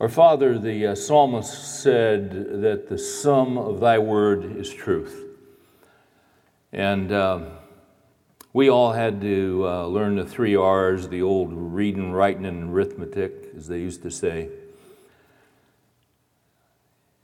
[0.00, 2.30] Our Father, the uh, psalmist said
[2.62, 5.24] that the sum of thy word is truth.
[6.72, 7.40] And uh,
[8.52, 13.48] we all had to uh, learn the three R's, the old reading, writing, and arithmetic,
[13.56, 14.50] as they used to say.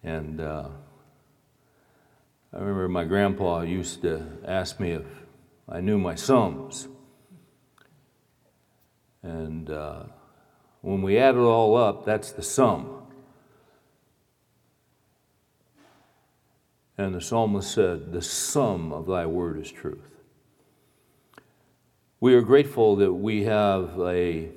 [0.03, 0.67] And uh,
[2.53, 5.07] I remember my grandpa used to ask me if
[5.69, 6.89] I knew my sums.
[9.23, 10.03] And uh,
[10.85, 13.07] when we add it all up, that's the sum.
[16.99, 20.21] And the psalmist said, The sum of thy word is truth.
[22.21, 24.51] We are grateful that we have a,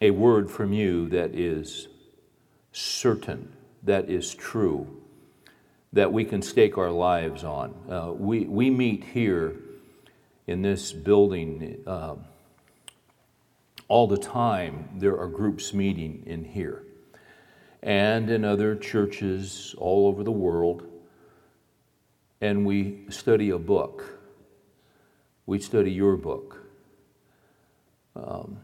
[0.00, 1.88] a word from you that is
[2.72, 3.52] certain,
[3.82, 4.86] that is true,
[5.92, 7.74] that we can stake our lives on.
[7.90, 9.54] Uh, we, we meet here
[10.46, 12.14] in this building uh,
[13.88, 14.88] all the time.
[14.96, 16.82] There are groups meeting in here
[17.82, 20.86] and in other churches all over the world,
[22.40, 24.18] and we study a book.
[25.46, 26.66] We study your book.
[28.16, 28.58] Um,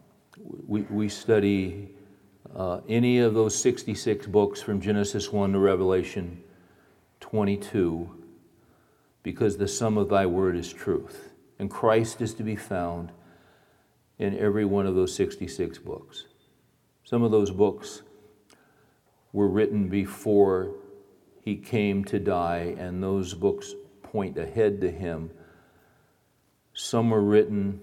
[0.67, 1.91] we, we study
[2.57, 6.43] uh, any of those 66 books from Genesis 1 to Revelation
[7.21, 8.11] 22
[9.23, 11.33] because the sum of thy word is truth.
[11.59, 13.13] And Christ is to be found
[14.23, 16.27] in every one of those 66 books.
[17.03, 18.03] Some of those books
[19.33, 20.77] were written before
[21.41, 25.33] he came to die, and those books point ahead to him.
[26.73, 27.81] Some were written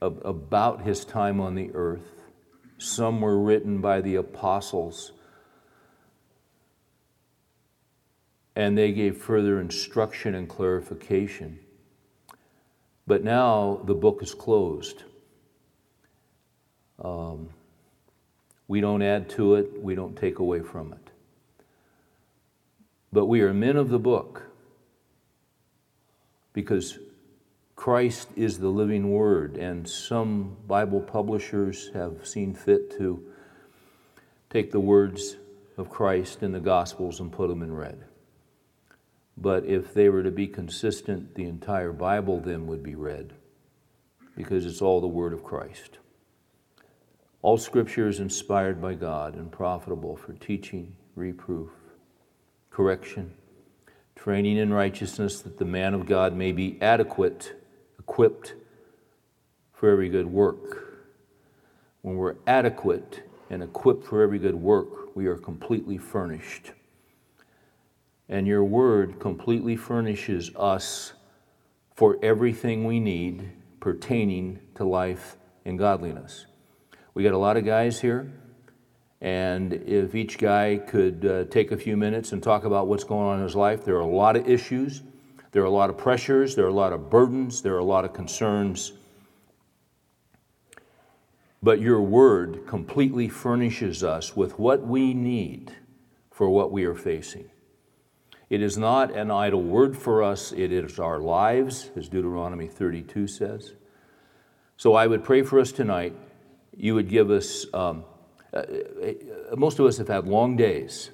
[0.00, 2.22] about his time on the earth,
[2.78, 5.10] some were written by the apostles,
[8.54, 11.58] and they gave further instruction and clarification.
[13.04, 15.02] But now the book is closed.
[17.02, 17.50] Um,
[18.68, 21.10] we don't add to it, we don't take away from it.
[23.12, 24.42] But we are men of the book
[26.52, 26.98] because
[27.76, 33.22] Christ is the living word, and some Bible publishers have seen fit to
[34.48, 35.36] take the words
[35.76, 38.04] of Christ in the Gospels and put them in red.
[39.36, 43.34] But if they were to be consistent, the entire Bible then would be red
[44.34, 45.98] because it's all the Word of Christ.
[47.42, 51.70] All Scripture is inspired by God and profitable for teaching, reproof,
[52.70, 53.34] correction,
[54.14, 57.54] training in righteousness, that the man of God may be adequate
[57.98, 58.54] equipped
[59.72, 61.04] for every good work.
[62.02, 66.72] When we're adequate and equipped for every good work, we are completely furnished.
[68.28, 71.12] And your word completely furnishes us
[71.94, 76.46] for everything we need pertaining to life and godliness.
[77.16, 78.30] We got a lot of guys here,
[79.22, 83.26] and if each guy could uh, take a few minutes and talk about what's going
[83.26, 85.02] on in his life, there are a lot of issues
[85.56, 87.84] there are a lot of pressures, there are a lot of burdens, there are a
[87.84, 88.92] lot of concerns.
[91.62, 95.72] But your word completely furnishes us with what we need
[96.30, 97.48] for what we are facing.
[98.50, 103.26] It is not an idle word for us, it is our lives, as Deuteronomy 32
[103.26, 103.72] says.
[104.76, 106.14] So I would pray for us tonight.
[106.76, 108.04] You would give us, um,
[108.52, 111.10] uh, uh, most of us have had long days.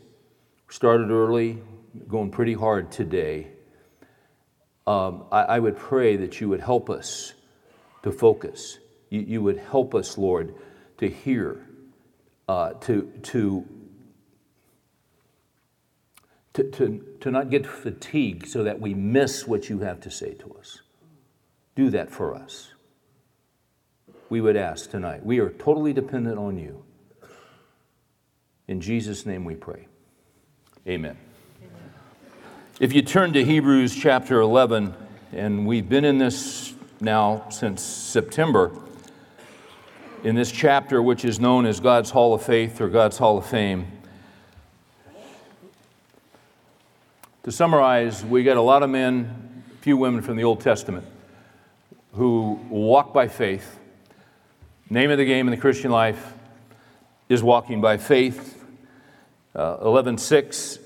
[0.68, 1.62] Started early,
[2.08, 3.52] going pretty hard today
[4.86, 7.34] um, I, I, would pray that you would help us
[8.02, 8.78] to focus.
[9.10, 10.54] You, you would help us, Lord,
[10.98, 11.64] to hear,
[12.48, 13.64] uh, to, to,
[16.54, 20.34] to, to, to not get fatigued so that we miss what you have to say
[20.34, 20.80] to us.
[21.76, 22.72] Do that for us.
[24.32, 25.26] We would ask tonight.
[25.26, 26.82] We are totally dependent on you.
[28.66, 29.88] In Jesus' name we pray.
[30.88, 31.19] Amen.
[32.81, 34.94] If you turn to Hebrews chapter 11,
[35.32, 38.71] and we've been in this now since September,
[40.25, 43.45] in this chapter, which is known as God's Hall of Faith or God's Hall of
[43.45, 43.86] Fame.
[47.42, 51.04] To summarize, we got a lot of men, few women from the Old Testament
[52.15, 53.80] who walk by faith.
[54.92, 56.34] Name of the game in the Christian life
[57.30, 58.62] is walking by faith.
[59.54, 60.78] Uh, 11:6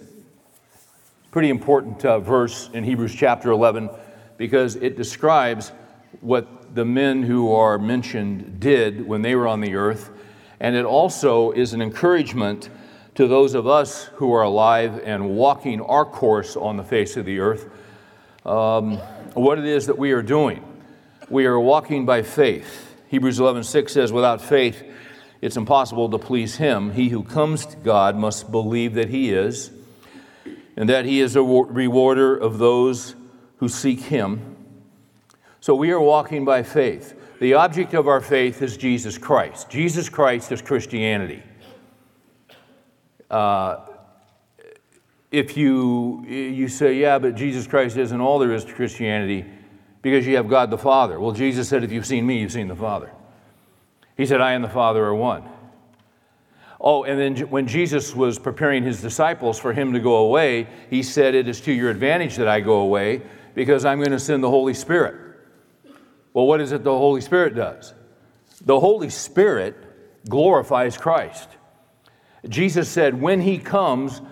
[1.33, 3.91] pretty important uh, verse in Hebrews chapter 11
[4.37, 5.73] because it describes
[6.21, 10.11] what the men who are mentioned did when they were on the earth.
[10.61, 12.71] And it also is an encouragement
[13.17, 17.25] to those of us who are alive and walking our course on the face of
[17.25, 17.69] the earth
[18.45, 18.99] um,
[19.35, 20.63] what it is that we are doing.
[21.29, 22.86] We are walking by faith.
[23.09, 24.83] Hebrews 11 6 says, Without faith,
[25.41, 26.93] it's impossible to please him.
[26.93, 29.71] He who comes to God must believe that he is,
[30.77, 33.15] and that he is a rewarder of those
[33.59, 34.57] who seek him.
[35.61, 37.15] So we are walking by faith.
[37.41, 39.69] The object of our faith is Jesus Christ.
[39.69, 41.43] Jesus Christ is Christianity.
[43.31, 43.87] Uh,
[45.31, 49.45] if you, you say, yeah, but Jesus Christ isn't all there is to Christianity
[50.07, 51.19] because you have God the Father.
[51.19, 53.11] Well, Jesus said, if you've seen me, you've seen the Father.
[54.17, 55.43] He said, I and the Father are one.
[56.81, 61.03] Oh, and then when Jesus was preparing his disciples for him to go away, he
[61.03, 63.23] said, It is to your advantage that I go away
[63.57, 65.17] because I'm going to send the Holy Spirit.
[66.33, 67.93] Well, what is it the Holy Spirit does?
[68.65, 69.75] The Holy Spirit
[70.29, 71.49] glorifies Christ.
[72.49, 74.23] Jesus said, When he comes,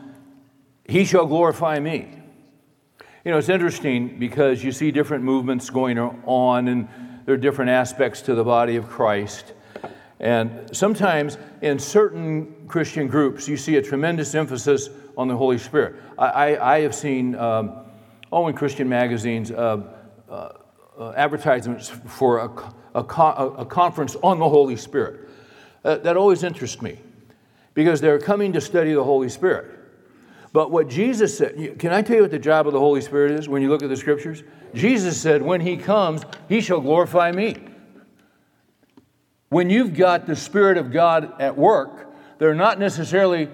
[0.84, 2.22] he shall glorify me.
[3.24, 6.86] You know, it's interesting because you see different movements going on and
[7.24, 9.54] there are different aspects to the body of Christ.
[10.20, 15.96] And sometimes in certain Christian groups, you see a tremendous emphasis on the Holy Spirit.
[16.18, 17.86] I, I, I have seen, um,
[18.30, 19.82] oh, in Christian magazines, uh,
[20.28, 20.52] uh,
[20.98, 22.50] uh, advertisements for a,
[22.94, 25.30] a, a, conference on the Holy Spirit.
[25.82, 27.00] Uh, that always interests me
[27.72, 29.73] because they're coming to study the Holy Spirit.
[30.54, 33.32] But what Jesus said, can I tell you what the job of the Holy Spirit
[33.32, 34.44] is when you look at the scriptures?
[34.72, 37.56] Jesus said, When he comes, he shall glorify me.
[39.48, 43.48] When you've got the Spirit of God at work, they're not necessarily,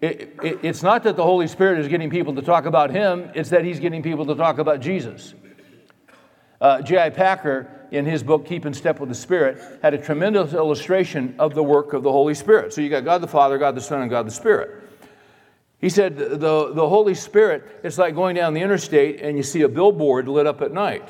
[0.00, 3.30] it, it, it's not that the Holy Spirit is getting people to talk about him,
[3.36, 5.34] it's that he's getting people to talk about Jesus.
[6.60, 7.10] Uh, J.I.
[7.10, 11.54] Packer, in his book Keep in Step with the Spirit, had a tremendous illustration of
[11.54, 12.72] the work of the Holy Spirit.
[12.72, 14.89] So you got God the Father, God the Son, and God the Spirit.
[15.80, 19.62] He said the, the Holy Spirit, it's like going down the interstate and you see
[19.62, 21.08] a billboard lit up at night.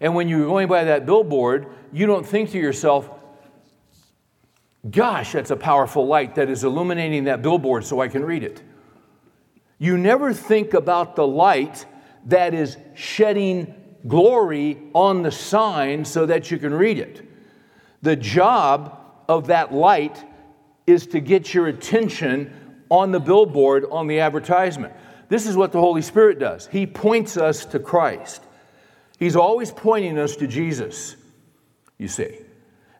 [0.00, 3.08] And when you're going by that billboard, you don't think to yourself,
[4.90, 8.62] gosh, that's a powerful light that is illuminating that billboard so I can read it.
[9.78, 11.86] You never think about the light
[12.26, 13.74] that is shedding
[14.08, 17.28] glory on the sign so that you can read it.
[18.02, 18.98] The job
[19.28, 20.24] of that light
[20.86, 22.52] is to get your attention
[22.90, 24.92] on the billboard, on the advertisement.
[25.28, 26.66] This is what the Holy Spirit does.
[26.68, 28.42] He points us to Christ.
[29.18, 31.16] He's always pointing us to Jesus,
[31.98, 32.38] you see.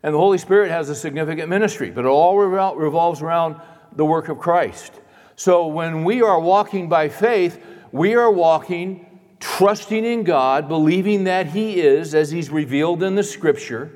[0.02, 3.60] And the Holy Spirit has a significant ministry, but it all revolves around
[3.94, 4.92] the work of Christ.
[5.36, 7.62] So when we are walking by faith,
[7.92, 9.06] we are walking
[9.40, 13.92] trusting in God, believing that He is, as He's revealed in the Scripture.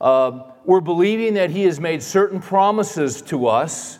[0.00, 3.98] Uh, we're believing that He has made certain promises to us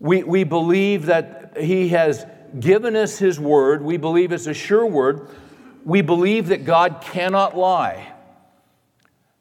[0.00, 2.24] we, we believe that He has
[2.58, 3.82] given us His word.
[3.82, 5.28] We believe it's a sure word.
[5.84, 8.12] We believe that God cannot lie.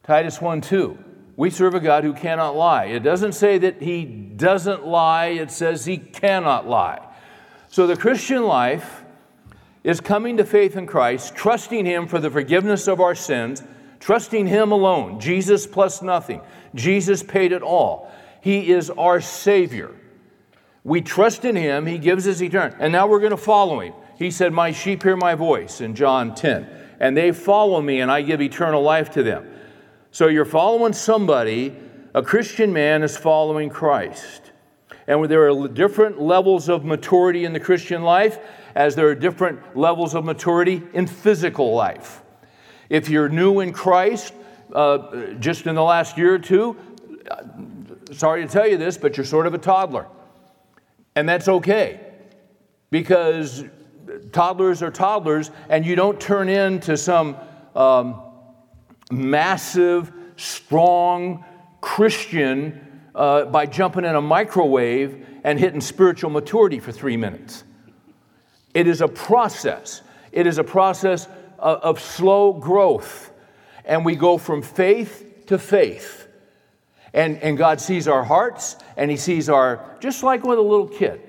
[0.04, 0.98] Titus 1 2.
[1.36, 2.86] We serve a God who cannot lie.
[2.86, 7.00] It doesn't say that He doesn't lie, it says He cannot lie.
[7.70, 9.04] So the Christian life
[9.84, 13.62] is coming to faith in Christ, trusting Him for the forgiveness of our sins,
[14.00, 16.42] trusting Him alone, Jesus plus nothing.
[16.74, 18.12] Jesus paid it all.
[18.42, 19.94] He is our Savior.
[20.88, 22.78] We trust in him, he gives us eternal.
[22.80, 23.94] And now we're going to follow him.
[24.18, 26.66] He said, My sheep hear my voice in John 10,
[27.02, 29.52] and they follow me, and I give eternal life to them.
[30.12, 31.76] So you're following somebody,
[32.14, 34.54] a Christian man is following Christ.
[35.08, 38.40] And there are different levels of maturity in the Christian life,
[38.74, 42.22] as there are different levels of maturity in physical life.
[42.90, 44.34] If you're new in Christ,
[44.72, 46.78] uh, just in the last year or two,
[47.30, 47.44] uh,
[48.14, 50.08] sorry to tell you this, but you're sort of a toddler.
[51.18, 52.00] And that's okay
[52.92, 53.64] because
[54.32, 57.36] toddlers are toddlers, and you don't turn into some
[57.76, 58.22] um,
[59.10, 61.44] massive, strong
[61.82, 67.64] Christian uh, by jumping in a microwave and hitting spiritual maturity for three minutes.
[68.76, 71.26] It is a process, it is a process
[71.58, 73.32] of, of slow growth.
[73.86, 76.27] And we go from faith to faith.
[77.18, 80.88] And, and God sees our hearts and He sees our, just like with a little
[80.88, 81.20] kid.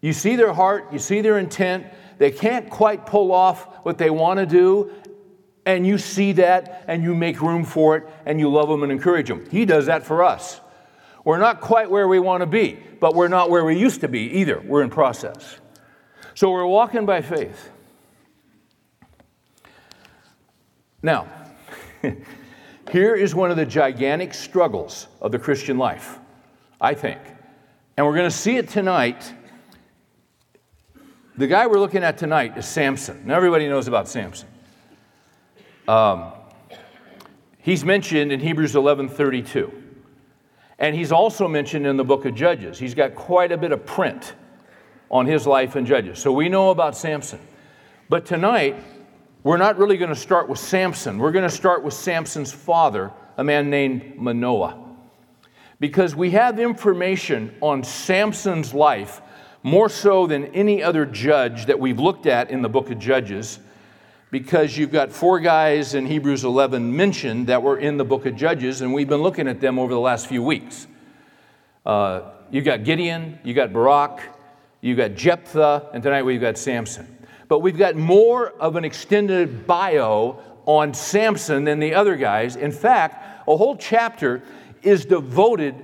[0.00, 1.86] You see their heart, you see their intent.
[2.18, 4.90] They can't quite pull off what they want to do,
[5.64, 8.90] and you see that and you make room for it and you love them and
[8.90, 9.48] encourage them.
[9.48, 10.60] He does that for us.
[11.24, 14.08] We're not quite where we want to be, but we're not where we used to
[14.08, 14.60] be either.
[14.60, 15.56] We're in process.
[16.34, 17.70] So we're walking by faith.
[21.00, 21.28] Now,
[22.94, 26.20] Here is one of the gigantic struggles of the Christian life,
[26.80, 27.18] I think.
[27.96, 29.34] And we're going to see it tonight.
[31.36, 33.26] The guy we're looking at tonight is Samson.
[33.26, 34.46] Now, everybody knows about Samson.
[35.88, 36.34] Um,
[37.58, 39.72] he's mentioned in Hebrews 11 32.
[40.78, 42.78] And he's also mentioned in the book of Judges.
[42.78, 44.34] He's got quite a bit of print
[45.10, 46.20] on his life in Judges.
[46.20, 47.40] So we know about Samson.
[48.08, 48.76] But tonight,
[49.44, 51.18] we're not really going to start with Samson.
[51.18, 54.82] We're going to start with Samson's father, a man named Manoah.
[55.78, 59.20] Because we have information on Samson's life
[59.62, 63.58] more so than any other judge that we've looked at in the book of Judges,
[64.30, 68.36] because you've got four guys in Hebrews 11 mentioned that were in the book of
[68.36, 70.86] Judges, and we've been looking at them over the last few weeks.
[71.84, 74.22] Uh, you got Gideon, you've got Barak,
[74.80, 77.13] you've got Jephthah, and tonight we've got Samson.
[77.48, 82.56] But we've got more of an extended bio on Samson than the other guys.
[82.56, 84.42] In fact, a whole chapter
[84.82, 85.74] is devoted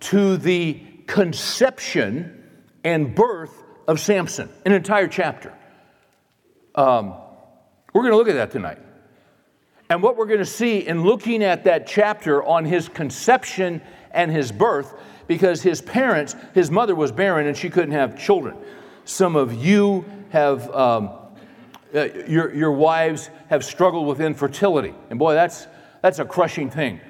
[0.00, 2.42] to the conception
[2.84, 5.52] and birth of Samson, an entire chapter.
[6.74, 7.14] Um,
[7.92, 8.78] we're going to look at that tonight.
[9.90, 14.30] And what we're going to see in looking at that chapter on his conception and
[14.30, 14.94] his birth,
[15.26, 18.56] because his parents, his mother was barren and she couldn't have children.
[19.04, 21.10] Some of you have, um,
[21.94, 24.94] uh, your, your wives have struggled with infertility.
[25.10, 25.66] And boy, that's,
[26.02, 27.00] that's a crushing thing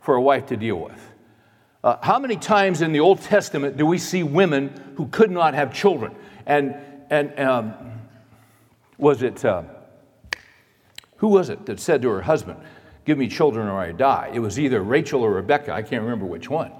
[0.00, 1.10] for a wife to deal with.
[1.82, 5.54] Uh, how many times in the Old Testament do we see women who could not
[5.54, 6.14] have children?
[6.46, 6.76] And,
[7.08, 7.74] and um,
[8.98, 9.62] was it, uh,
[11.16, 12.60] who was it that said to her husband,
[13.04, 14.30] Give me children or I die?
[14.32, 15.72] It was either Rachel or Rebecca.
[15.72, 16.70] I can't remember which one.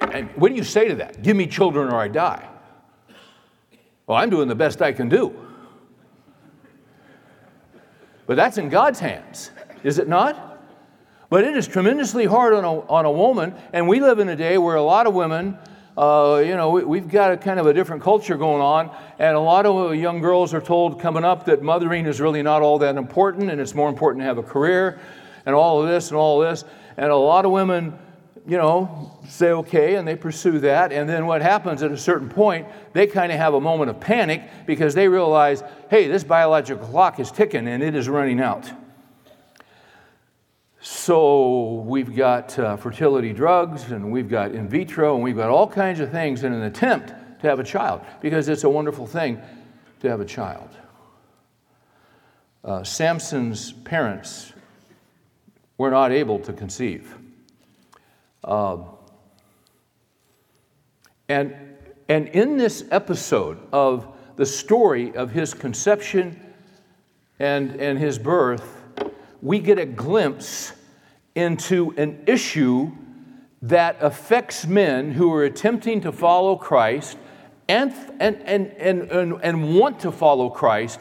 [0.00, 1.22] And what do you say to that?
[1.22, 2.48] Give me children or I die.
[4.06, 5.34] Well, I'm doing the best I can do.
[8.26, 9.50] But that's in God's hands,
[9.82, 10.60] is it not?
[11.28, 14.36] But it is tremendously hard on a, on a woman, and we live in a
[14.36, 15.56] day where a lot of women,
[15.96, 19.36] uh, you know, we, have got a kind of a different culture going on, and
[19.36, 22.78] a lot of young girls are told coming up that mothering is really not all
[22.78, 25.00] that important, and it's more important to have a career,
[25.46, 26.64] and all of this and all of this.
[26.96, 27.98] And a lot of women,
[28.46, 30.92] you know, say okay, and they pursue that.
[30.92, 34.00] And then what happens at a certain point, they kind of have a moment of
[34.00, 38.70] panic because they realize, hey, this biological clock is ticking and it is running out.
[40.80, 45.68] So we've got uh, fertility drugs and we've got in vitro and we've got all
[45.68, 49.40] kinds of things in an attempt to have a child because it's a wonderful thing
[50.00, 50.68] to have a child.
[52.64, 54.52] Uh, Samson's parents
[55.78, 57.16] were not able to conceive.
[58.44, 58.86] Um,
[61.28, 61.54] and,
[62.08, 64.06] and in this episode of
[64.36, 66.40] the story of his conception
[67.38, 68.82] and, and his birth,
[69.40, 70.72] we get a glimpse
[71.34, 72.90] into an issue
[73.62, 77.16] that affects men who are attempting to follow Christ
[77.68, 80.98] and, and, and, and, and, and want to follow Christ.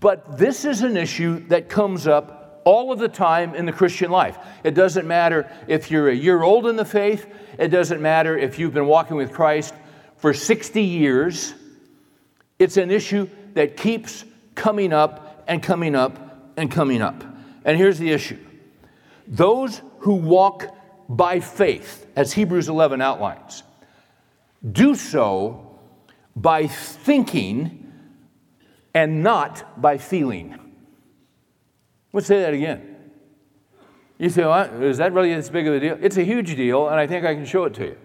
[0.00, 4.10] But this is an issue that comes up all of the time in the Christian
[4.10, 4.38] life.
[4.64, 7.26] It doesn't matter if you're a year old in the faith,
[7.58, 9.74] it doesn't matter if you've been walking with Christ
[10.16, 11.54] for 60 years.
[12.58, 14.24] It's an issue that keeps
[14.54, 17.24] coming up and coming up and coming up.
[17.64, 18.38] And here's the issue
[19.26, 20.74] those who walk
[21.08, 23.62] by faith, as Hebrews 11 outlines,
[24.70, 25.78] do so
[26.34, 27.92] by thinking
[28.94, 30.67] and not by feeling.
[32.18, 32.96] Let's say that again.
[34.18, 35.96] You say, well, is that really this big of a deal?
[36.02, 37.96] It's a huge deal, and I think I can show it to you.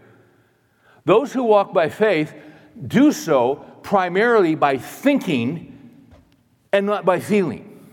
[1.04, 2.32] Those who walk by faith
[2.86, 6.06] do so primarily by thinking
[6.72, 7.90] and not by feeling.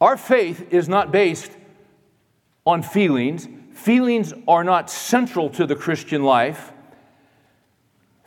[0.00, 1.52] Our faith is not based
[2.66, 3.46] on feelings.
[3.74, 6.72] Feelings are not central to the Christian life.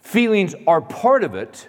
[0.01, 1.68] Feelings are part of it.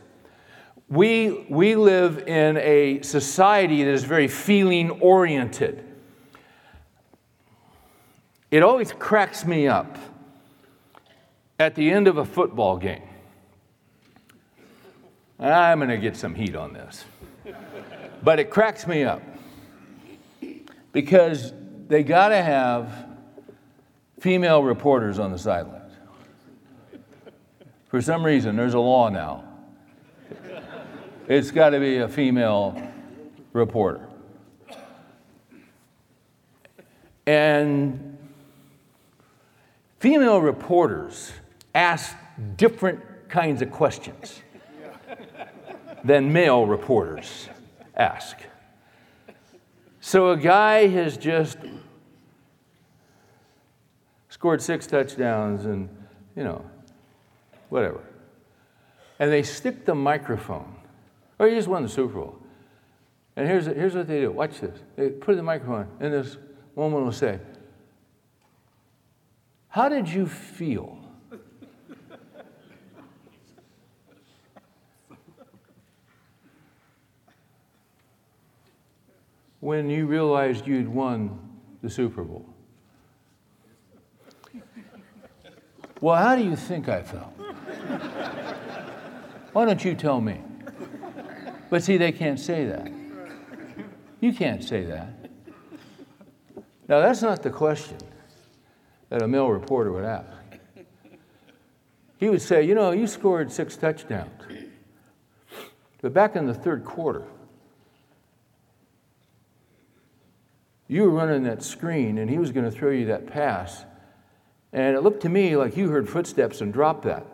[0.90, 5.84] We, we live in a society that is very feeling oriented.
[8.50, 9.98] It always cracks me up
[11.58, 13.02] at the end of a football game.
[15.38, 17.04] I'm going to get some heat on this,
[18.22, 19.22] but it cracks me up
[20.92, 21.52] because
[21.86, 23.08] they got to have
[24.20, 25.92] female reporters on the sidelines.
[27.88, 29.47] For some reason, there's a law now.
[31.28, 32.82] It's got to be a female
[33.52, 34.08] reporter.
[37.26, 38.16] And
[40.00, 41.30] female reporters
[41.74, 42.16] ask
[42.56, 44.40] different kinds of questions
[46.02, 47.50] than male reporters
[47.94, 48.38] ask.
[50.00, 51.58] So a guy has just
[54.30, 55.90] scored six touchdowns and,
[56.34, 56.64] you know,
[57.68, 58.00] whatever.
[59.18, 60.74] And they stick the microphone,
[61.38, 62.42] or oh, he just won the Super Bowl.
[63.36, 64.80] And here's, here's what they do watch this.
[64.96, 66.36] They put the microphone, and this
[66.74, 67.38] woman will say,
[69.68, 70.98] How did you feel?
[79.60, 81.38] when you realized you'd won
[81.82, 82.46] the Super Bowl?
[86.00, 87.32] Well, how do you think I felt?
[89.52, 90.40] Why don't you tell me?
[91.70, 92.90] But see, they can't say that.
[94.20, 95.08] You can't say that.
[96.88, 97.98] Now, that's not the question
[99.10, 100.26] that a male reporter would ask.
[102.16, 104.30] He would say, You know, you scored six touchdowns.
[106.00, 107.24] But back in the third quarter,
[110.86, 113.84] you were running that screen and he was going to throw you that pass.
[114.72, 117.26] And it looked to me like you heard footsteps and dropped that.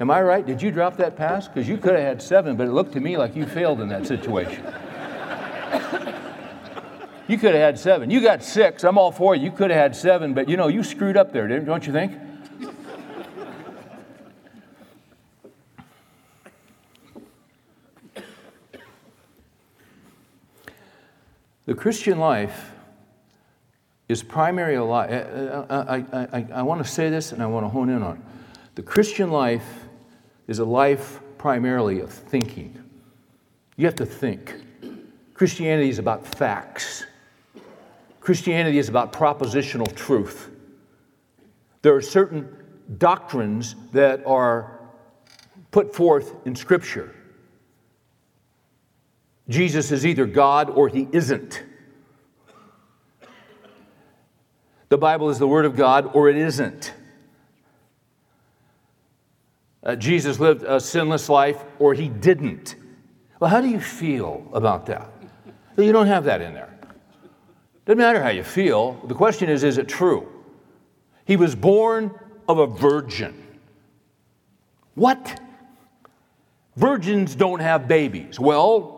[0.00, 0.44] Am I right?
[0.44, 1.46] Did you drop that pass?
[1.46, 3.88] Because you could have had seven, but it looked to me like you failed in
[3.88, 4.64] that situation.
[7.28, 8.10] you could have had seven.
[8.10, 8.82] You got six.
[8.82, 9.44] I'm all for you.
[9.44, 11.92] You could have had seven, but you know, you screwed up there, didn't, don't you
[11.92, 12.12] think?
[21.66, 22.72] The Christian life
[24.08, 25.10] is primary life.
[25.10, 27.68] Eh, eh, eh, I, I, I, I want to say this and I want to
[27.70, 28.22] hone in on it.
[28.74, 29.84] The Christian life
[30.48, 32.82] is a life primarily of thinking.
[33.76, 34.62] You have to think.
[35.34, 37.04] Christianity is about facts.
[38.20, 40.50] Christianity is about propositional truth.
[41.82, 42.48] There are certain
[42.98, 44.80] doctrines that are
[45.70, 47.14] put forth in Scripture.
[49.48, 51.62] Jesus is either God or he isn't.
[54.88, 56.94] The Bible is the Word of God or it isn't.
[59.84, 62.76] Uh, Jesus lived a sinless life or he didn't.
[63.38, 65.10] Well, how do you feel about that?
[65.76, 66.70] You don't have that in there.
[67.84, 68.94] Doesn't matter how you feel.
[69.08, 70.26] The question is, is it true?
[71.26, 73.58] He was born of a virgin.
[74.94, 75.40] What?
[76.76, 78.40] Virgins don't have babies.
[78.40, 78.94] Well,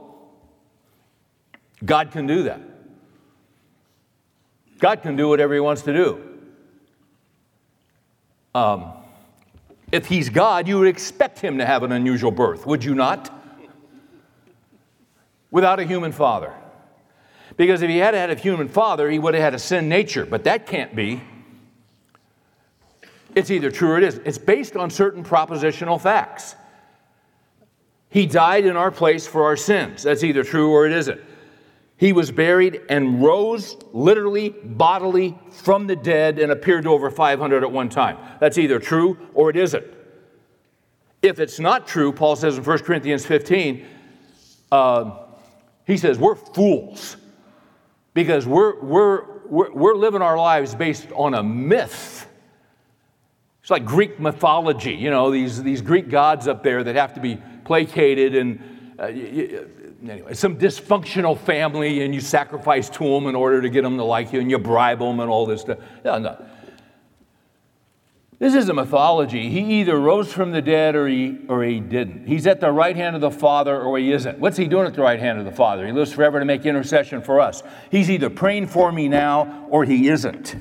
[1.85, 2.61] God can do that.
[4.79, 6.23] God can do whatever He wants to do.
[8.55, 8.93] Um,
[9.97, 13.33] if He's God, you would expect Him to have an unusual birth, would you not?
[15.51, 16.53] Without a human father.
[17.57, 20.27] Because if He had had a human father, He would have had a sin nature,
[20.27, 21.23] but that can't be.
[23.35, 24.27] It's either true or it isn't.
[24.27, 26.55] It's based on certain propositional facts.
[28.09, 30.03] He died in our place for our sins.
[30.03, 31.21] That's either true or it isn't.
[31.99, 37.63] He was buried and rose literally, bodily from the dead and appeared to over 500
[37.63, 38.19] at one time.
[38.39, 39.85] That's either true or it isn't.
[41.23, 43.87] If it's not true, Paul says in 1 Corinthians 15,
[44.71, 45.19] uh,
[45.87, 47.17] he says, we're fools
[48.13, 52.27] because we're, we're, we're, we're living our lives based on a myth.
[53.63, 57.21] It's like Greek mythology, you know, these, these Greek gods up there that have to
[57.21, 59.09] be placated and uh,
[60.03, 64.05] anyway, some dysfunctional family and you sacrifice to them in order to get them to
[64.05, 65.79] like you and you bribe them and all this stuff.
[66.05, 66.45] No, no.
[68.39, 69.49] This is a mythology.
[69.49, 72.27] He either rose from the dead or he, or he didn't.
[72.27, 74.39] He's at the right hand of the Father or he isn't.
[74.39, 75.87] What's he doing at the right hand of the Father?
[75.87, 77.63] He lives forever to make intercession for us.
[77.91, 80.55] He's either praying for me now or he isn't.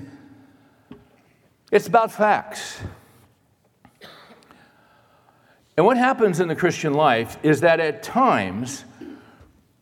[1.69, 2.80] It's about facts.
[5.76, 8.86] And what happens in the Christian life is that at times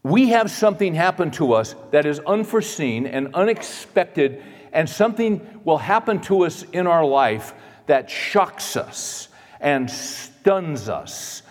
[0.03, 6.19] we have something happen to us that is unforeseen and unexpected, and something will happen
[6.21, 7.53] to us in our life
[7.85, 9.29] that shocks us
[9.61, 11.41] and stuns us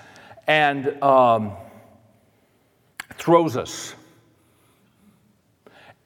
[0.47, 1.53] and um,
[3.15, 3.95] throws us.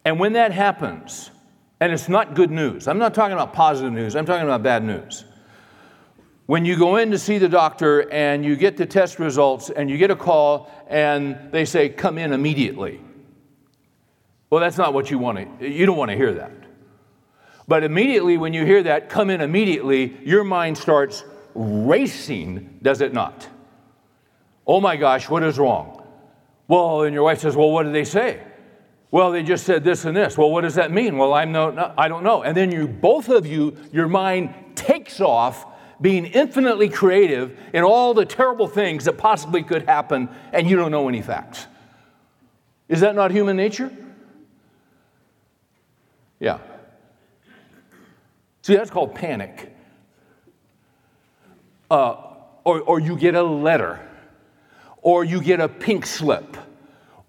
[0.05, 1.33] And when that happens,
[1.81, 4.85] and it's not good news, I'm not talking about positive news, I'm talking about bad
[4.85, 5.25] news.
[6.47, 9.91] When you go in to see the doctor and you get the test results and
[9.91, 13.01] you get a call and they say, come in immediately.
[14.49, 16.53] Well, that's not what you want to, you don't want to hear that.
[17.67, 21.25] But immediately when you hear that, come in immediately, your mind starts
[21.57, 23.49] racing, does it not?
[24.65, 26.07] Oh my gosh, what is wrong?
[26.69, 28.41] Well, and your wife says, well, what did they say?
[29.11, 30.39] Well, they just said this and this.
[30.39, 31.17] Well, what does that mean?
[31.19, 32.43] Well, I'm no, no I don't know.
[32.43, 35.67] And then you, both of you, your mind takes off
[36.01, 40.91] being infinitely creative in all the terrible things that possibly could happen, and you don't
[40.91, 41.67] know any facts.
[42.89, 43.91] Is that not human nature?
[46.39, 46.59] Yeah.
[48.63, 49.75] See, that's called panic.
[51.91, 52.17] Uh,
[52.65, 54.01] or, or you get a letter,
[55.03, 56.57] or you get a pink slip,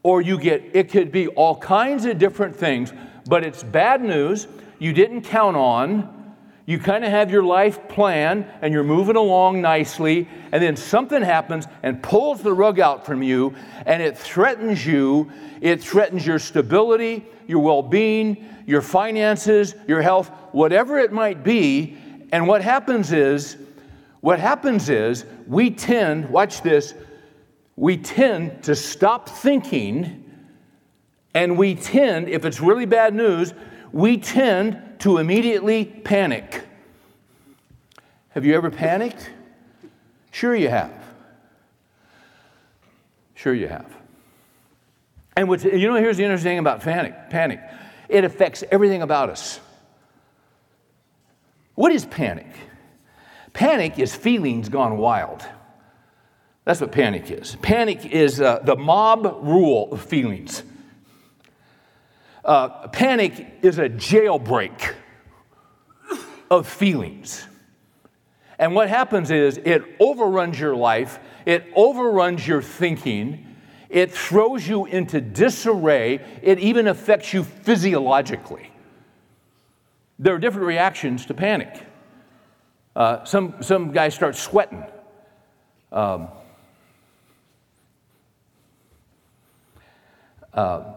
[0.04, 2.92] or you get, it could be all kinds of different things,
[3.28, 4.48] but it's bad news
[4.80, 6.17] you didn't count on
[6.68, 11.22] You kind of have your life plan and you're moving along nicely, and then something
[11.22, 15.32] happens and pulls the rug out from you, and it threatens you.
[15.62, 21.96] It threatens your stability, your well being, your finances, your health, whatever it might be.
[22.34, 23.56] And what happens is,
[24.20, 26.94] what happens is, we tend, watch this,
[27.78, 30.26] we tend to stop thinking,
[31.34, 33.54] and we tend, if it's really bad news,
[33.94, 36.64] we tend to immediately panic.
[38.30, 39.30] Have you ever panicked?
[40.32, 40.92] Sure, you have.
[43.36, 43.92] Sure, you have.
[45.36, 47.30] And you know, here's the interesting thing about panic.
[47.30, 47.60] Panic.
[48.10, 49.60] It affects everything about us.
[51.76, 52.48] What is panic?
[53.54, 55.44] Panic is feelings gone wild.
[56.66, 57.56] That's what panic is.
[57.62, 60.64] Panic is uh, the mob rule of feelings.
[62.48, 64.96] Uh, panic is a jailbreak
[66.50, 67.46] of feelings.
[68.58, 73.46] And what happens is it overruns your life, it overruns your thinking,
[73.90, 78.72] it throws you into disarray, it even affects you physiologically.
[80.18, 81.84] There are different reactions to panic.
[82.96, 84.86] Uh, some, some guys start sweating.
[85.92, 86.30] Um,
[90.54, 90.94] uh,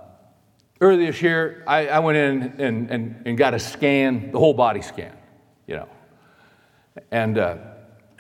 [0.80, 4.54] earlier this year, I, I went in and, and, and, got a scan, the whole
[4.54, 5.12] body scan,
[5.66, 5.88] you know.
[7.10, 7.56] And, uh,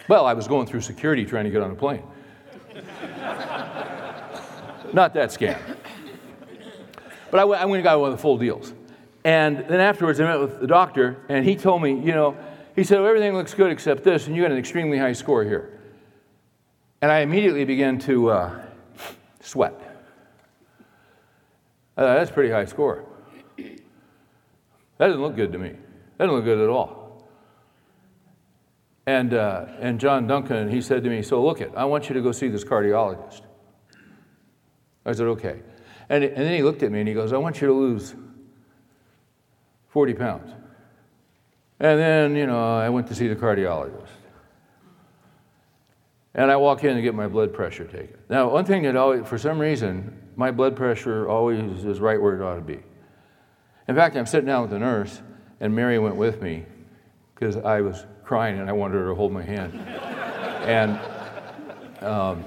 [0.08, 2.02] well, I was going through security trying to get on a plane.
[4.92, 5.58] Not that scan.
[7.30, 8.74] But I went, went and got one of the full deals.
[9.24, 12.36] And then afterwards, I met with the doctor, and he told me, you know,
[12.74, 15.44] he said, well, everything looks good except this, and you got an extremely high score
[15.44, 15.78] here.
[17.02, 18.62] And I immediately began to uh,
[19.40, 19.89] sweat.
[22.00, 23.04] That's a pretty high score.
[23.58, 25.70] That doesn't look good to me.
[26.16, 27.28] That doesn't look good at all.
[29.06, 32.14] And, uh, and John Duncan, he said to me, So look it, I want you
[32.14, 33.42] to go see this cardiologist.
[35.04, 35.60] I said, Okay.
[36.08, 38.14] And, and then he looked at me and he goes, I want you to lose
[39.88, 40.52] 40 pounds.
[41.78, 44.08] And then, you know, I went to see the cardiologist.
[46.34, 48.16] And I walk in and get my blood pressure taken.
[48.28, 52.34] Now, one thing that always, for some reason, my blood pressure always is right where
[52.34, 52.80] it ought to be.
[53.88, 55.20] In fact, I'm sitting down with the nurse,
[55.60, 56.64] and Mary went with me
[57.34, 59.74] because I was crying and I wanted her to hold my hand.
[60.64, 60.98] and,
[62.04, 62.44] um,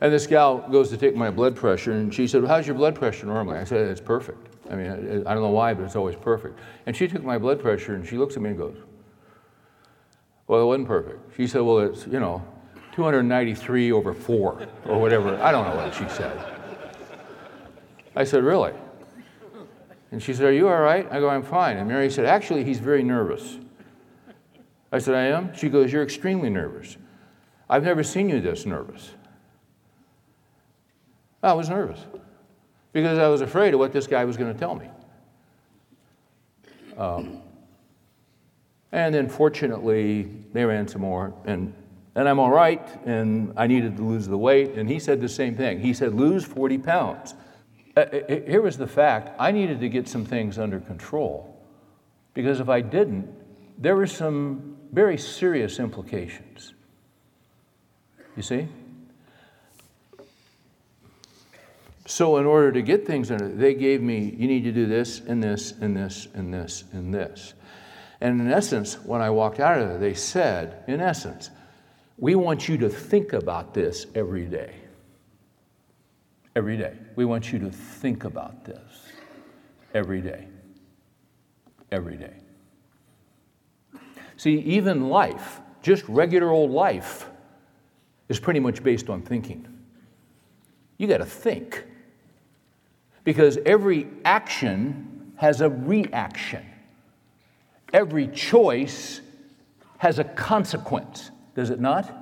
[0.00, 2.76] and this gal goes to take my blood pressure, and she said, well, How's your
[2.76, 3.58] blood pressure normally?
[3.58, 4.50] I said, It's perfect.
[4.70, 6.58] I mean, I don't know why, but it's always perfect.
[6.86, 8.76] And she took my blood pressure and she looks at me and goes,
[10.46, 11.36] Well, it wasn't perfect.
[11.36, 12.46] She said, Well, it's, you know,
[13.00, 15.34] 293 over 4 or whatever.
[15.42, 16.38] I don't know what she said.
[18.14, 18.74] I said, Really?
[20.12, 21.10] And she said, Are you all right?
[21.10, 21.78] I go, I'm fine.
[21.78, 23.56] And Mary said, Actually, he's very nervous.
[24.92, 25.56] I said, I am?
[25.56, 26.98] She goes, You're extremely nervous.
[27.70, 29.12] I've never seen you this nervous.
[31.42, 32.00] I was nervous
[32.92, 34.90] because I was afraid of what this guy was going to tell me.
[36.98, 37.40] Um,
[38.92, 41.72] and then fortunately, they ran some more, and,
[42.14, 44.70] and I'm all right, and I needed to lose the weight.
[44.72, 45.80] And he said the same thing.
[45.80, 47.34] He said, lose 40 pounds.
[47.96, 51.56] Uh, uh, uh, here was the fact I needed to get some things under control
[52.34, 53.28] because if I didn't,
[53.78, 56.74] there were some very serious implications.
[58.36, 58.68] You see?
[62.06, 65.20] So, in order to get things under, they gave me, you need to do this
[65.20, 67.54] and this and this and this and this.
[68.20, 71.50] And in essence, when I walked out of there, they said, in essence,
[72.20, 74.74] we want you to think about this every day.
[76.54, 76.92] Every day.
[77.16, 79.08] We want you to think about this
[79.94, 80.46] every day.
[81.90, 82.34] Every day.
[84.36, 87.26] See, even life, just regular old life,
[88.28, 89.66] is pretty much based on thinking.
[90.98, 91.84] You got to think
[93.24, 96.64] because every action has a reaction.
[97.92, 99.20] Every choice
[99.98, 102.12] has a consequence, does it not?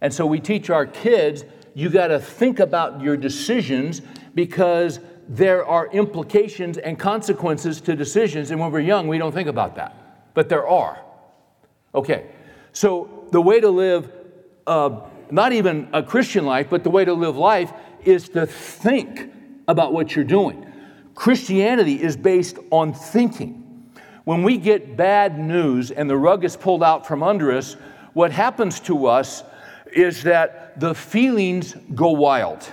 [0.00, 4.02] And so we teach our kids you got to think about your decisions
[4.34, 8.50] because there are implications and consequences to decisions.
[8.50, 10.34] And when we're young, we don't think about that.
[10.34, 11.00] But there are.
[11.94, 12.26] Okay,
[12.72, 14.10] so the way to live,
[14.66, 17.72] uh, not even a Christian life, but the way to live life
[18.04, 19.32] is to think
[19.68, 20.66] about what you're doing.
[21.14, 23.90] Christianity is based on thinking.
[24.24, 27.76] When we get bad news and the rug is pulled out from under us,
[28.20, 29.42] what happens to us
[29.94, 32.70] is that the feelings go wild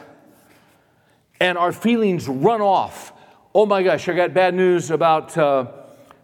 [1.40, 3.14] and our feelings run off.
[3.56, 5.68] Oh my gosh, I got bad news about uh,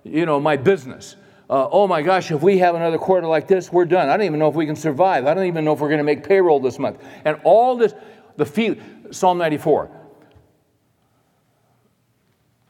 [0.03, 1.15] you know, my business.
[1.49, 4.09] Uh, oh my gosh, if we have another quarter like this, we're done.
[4.09, 5.25] I don't even know if we can survive.
[5.25, 7.01] I don't even know if we're going to make payroll this month.
[7.23, 7.93] And all this,
[8.35, 8.75] the feel,
[9.11, 9.89] Psalm 94.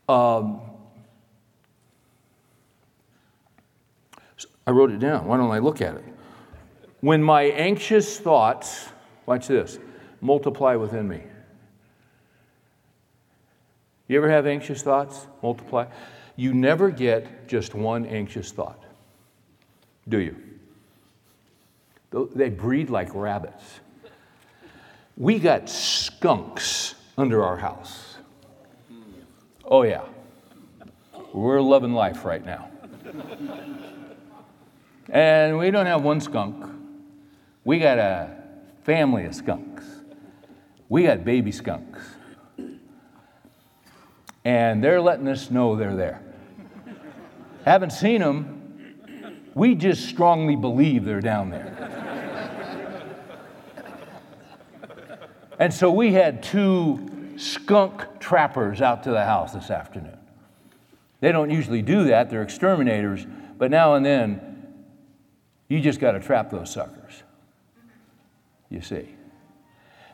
[0.07, 0.61] Um,
[4.67, 5.25] I wrote it down.
[5.25, 6.12] Why don't I look at it?
[7.03, 8.87] When my anxious thoughts,
[9.25, 9.77] watch this,
[10.21, 11.21] multiply within me.
[14.07, 15.87] You ever have anxious thoughts multiply?
[16.37, 18.81] You never get just one anxious thought,
[20.07, 20.37] do you?
[22.33, 23.81] They breed like rabbits.
[25.17, 28.15] We got skunks under our house.
[29.65, 30.05] Oh, yeah.
[31.33, 32.69] We're loving life right now.
[35.09, 36.79] And we don't have one skunk.
[37.63, 38.35] We got a
[38.83, 39.83] family of skunks.
[40.89, 41.99] We got baby skunks.
[44.45, 46.21] And they're letting us know they're there.
[47.63, 48.59] Haven't seen them.
[49.55, 51.69] We just strongly believe they're down there.
[55.59, 60.17] and so we had two skunk trappers out to the house this afternoon.
[61.21, 63.25] They don't usually do that, they're exterminators,
[63.57, 64.73] but now and then
[65.69, 67.02] you just got to trap those suckers.
[68.73, 69.07] You see.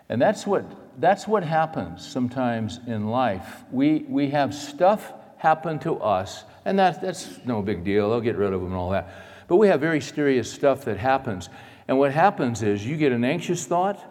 [0.09, 0.65] And that's what,
[0.99, 3.63] that's what happens sometimes in life.
[3.71, 8.09] We, we have stuff happen to us, and that, that's no big deal.
[8.09, 9.13] They'll get rid of them and all that.
[9.47, 11.47] But we have very serious stuff that happens.
[11.87, 14.03] And what happens is you get an anxious thought,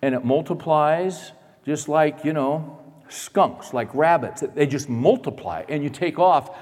[0.00, 1.32] and it multiplies
[1.66, 4.42] just like, you know, skunks, like rabbits.
[4.54, 6.56] They just multiply, and you take off.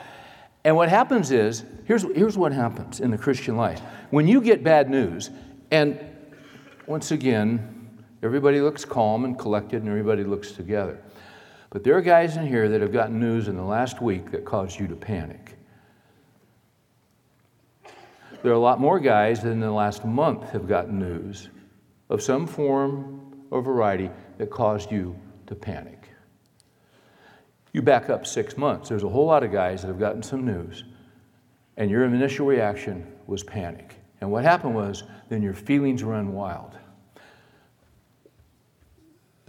[0.64, 3.80] And what happens is, here's, here's what happens in the Christian life.
[4.10, 5.30] When you get bad news,
[5.70, 6.00] and
[6.90, 11.00] once again, everybody looks calm and collected and everybody looks together.
[11.70, 14.44] But there are guys in here that have gotten news in the last week that
[14.44, 15.56] caused you to panic.
[18.42, 21.48] There are a lot more guys that in the last month have gotten news
[22.08, 26.08] of some form or variety that caused you to panic.
[27.72, 30.44] You back up six months, there's a whole lot of guys that have gotten some
[30.44, 30.82] news,
[31.76, 33.94] and your initial reaction was panic.
[34.20, 36.79] And what happened was, then your feelings run wild.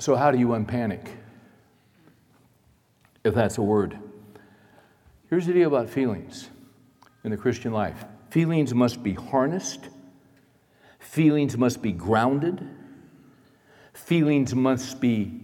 [0.01, 1.15] So, how do you unpanic?
[3.23, 3.99] If that's a word.
[5.29, 6.49] Here's the deal about feelings
[7.23, 9.89] in the Christian life feelings must be harnessed,
[10.97, 12.67] feelings must be grounded,
[13.93, 15.39] feelings must be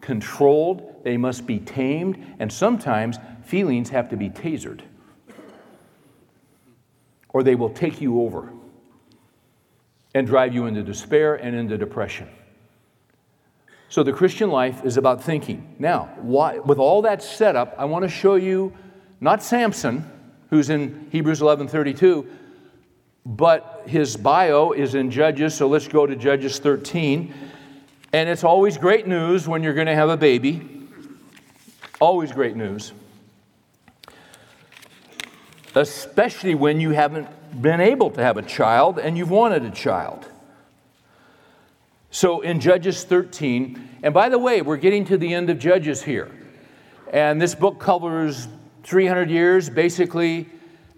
[0.00, 4.80] controlled, they must be tamed, and sometimes feelings have to be tasered,
[7.28, 8.50] or they will take you over
[10.14, 12.30] and drive you into despair and into depression.
[13.88, 15.76] So the Christian life is about thinking.
[15.78, 18.72] Now, why, with all that set up, I want to show you
[19.20, 20.04] not Samson,
[20.50, 22.26] who's in Hebrews 11:32,
[23.24, 27.32] but his bio is in Judges, so let's go to Judges 13.
[28.12, 30.68] And it's always great news when you're going to have a baby.
[32.00, 32.92] Always great news.
[35.74, 37.28] Especially when you haven't
[37.60, 40.28] been able to have a child and you've wanted a child.
[42.14, 46.00] So in Judges 13, and by the way, we're getting to the end of Judges
[46.00, 46.30] here.
[47.12, 48.46] And this book covers
[48.84, 50.48] 300 years basically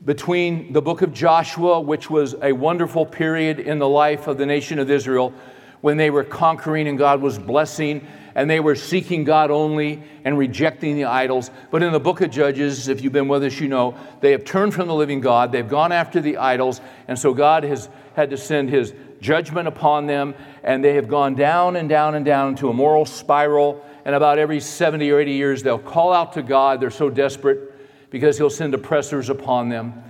[0.05, 4.45] between the book of Joshua, which was a wonderful period in the life of the
[4.45, 5.33] nation of Israel,
[5.81, 10.37] when they were conquering and God was blessing and they were seeking God only and
[10.37, 11.51] rejecting the idols.
[11.71, 14.45] But in the book of Judges, if you've been with us, you know, they have
[14.45, 18.29] turned from the living God, they've gone after the idols, and so God has had
[18.29, 20.35] to send his judgment upon them,
[20.67, 23.87] and they have gone down and down and down into a moral spiral.
[24.05, 26.81] And about every 70 or 80 years, they'll call out to God.
[26.81, 27.73] They're so desperate
[28.11, 30.03] because he'll send oppressors upon them.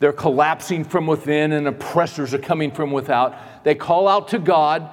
[0.00, 3.64] They're collapsing from within, and oppressors are coming from without.
[3.64, 4.90] They call out to God.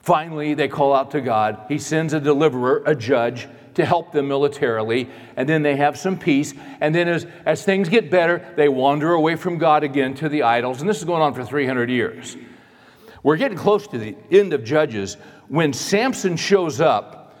[0.00, 1.60] Finally, they call out to God.
[1.68, 6.18] He sends a deliverer, a judge, to help them militarily, and then they have some
[6.18, 6.52] peace.
[6.80, 10.42] And then, as, as things get better, they wander away from God again to the
[10.42, 10.80] idols.
[10.80, 12.36] And this is going on for 300 years.
[13.22, 15.16] We're getting close to the end of Judges.
[15.48, 17.36] When Samson shows up,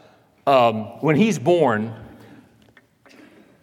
[0.46, 1.94] um, when he's born,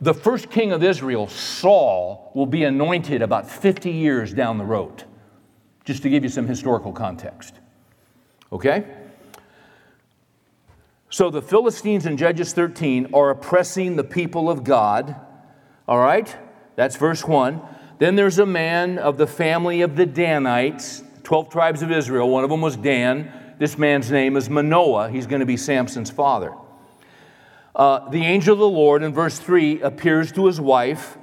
[0.02, 5.04] the first king of Israel, Saul, will be anointed about 50 years down the road,
[5.84, 7.56] just to give you some historical context.
[8.52, 8.86] Okay?
[11.10, 15.16] So the Philistines in Judges 13 are oppressing the people of God.
[15.88, 16.34] All right?
[16.76, 17.62] That's verse 1.
[17.98, 22.28] Then there's a man of the family of the Danites, 12 tribes of Israel.
[22.28, 23.32] One of them was Dan.
[23.60, 25.12] This man's name is Manoah.
[25.12, 26.56] He's going to be Samson's father.
[27.76, 31.20] Uh, the angel of the Lord, in verse 3, appears to his wife,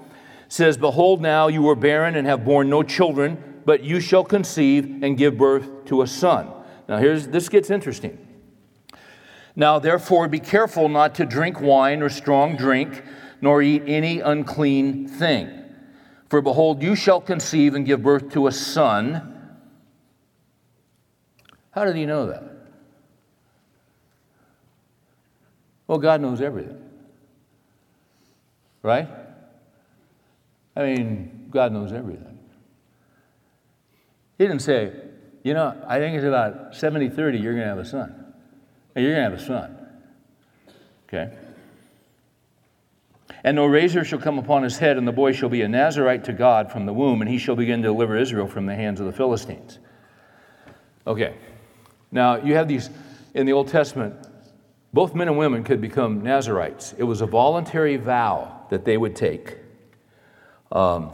[0.46, 5.02] says, Behold, now you are barren and have borne no children, but you shall conceive
[5.02, 6.52] and give birth to a son.
[6.88, 8.16] Now, here's this gets interesting.
[9.56, 13.02] Now, therefore, be careful not to drink wine or strong drink,
[13.40, 15.64] nor eat any unclean thing.
[16.28, 19.32] For behold, you shall conceive and give birth to a son.
[21.76, 22.42] How did he know that?
[25.86, 26.82] Well, God knows everything.
[28.82, 29.06] Right?
[30.74, 32.38] I mean, God knows everything.
[34.38, 34.92] He didn't say,
[35.42, 38.32] you know, I think it's about 70 30, you're going to have a son.
[38.94, 39.76] You're going to have a son.
[41.08, 41.36] Okay?
[43.44, 46.24] And no razor shall come upon his head, and the boy shall be a Nazarite
[46.24, 48.98] to God from the womb, and he shall begin to deliver Israel from the hands
[48.98, 49.78] of the Philistines.
[51.06, 51.34] Okay.
[52.10, 52.90] Now, you have these
[53.34, 54.14] in the Old Testament,
[54.92, 56.94] both men and women could become Nazarites.
[56.96, 59.58] It was a voluntary vow that they would take.
[60.72, 61.12] Um,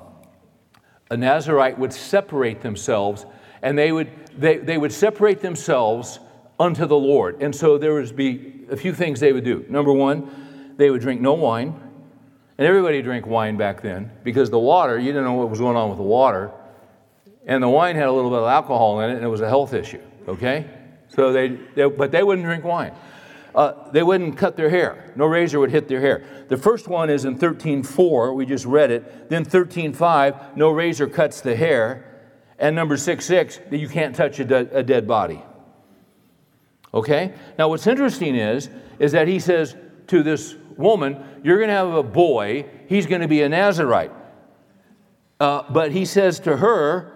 [1.11, 3.27] a Nazarite would separate themselves,
[3.61, 6.21] and they would, they, they would separate themselves
[6.61, 7.43] unto the Lord.
[7.43, 9.67] And so there would be a few things they would do.
[9.69, 11.75] Number one, they would drink no wine.
[12.59, 15.77] And everybody drank wine back then because the water, you didn't know what was going
[15.77, 16.53] on with the water.
[17.47, 19.49] And the wine had a little bit of alcohol in it, and it was a
[19.49, 20.67] health issue, okay?
[21.15, 22.93] So they, they but they wouldn't drink wine.
[23.55, 25.13] Uh, they wouldn't cut their hair.
[25.15, 26.25] No razor would hit their hair.
[26.49, 29.29] The first one is in 13.4, we just read it.
[29.29, 32.09] Then 13.5, no razor cuts the hair.
[32.59, 35.43] And number 6.6, that you can't touch a, de- a dead body.
[36.95, 37.35] Okay?
[37.59, 41.93] Now, what's interesting is, is that he says to this woman, You're going to have
[41.93, 44.13] a boy, he's going to be a Nazarite.
[45.41, 47.13] Uh, but he says to her,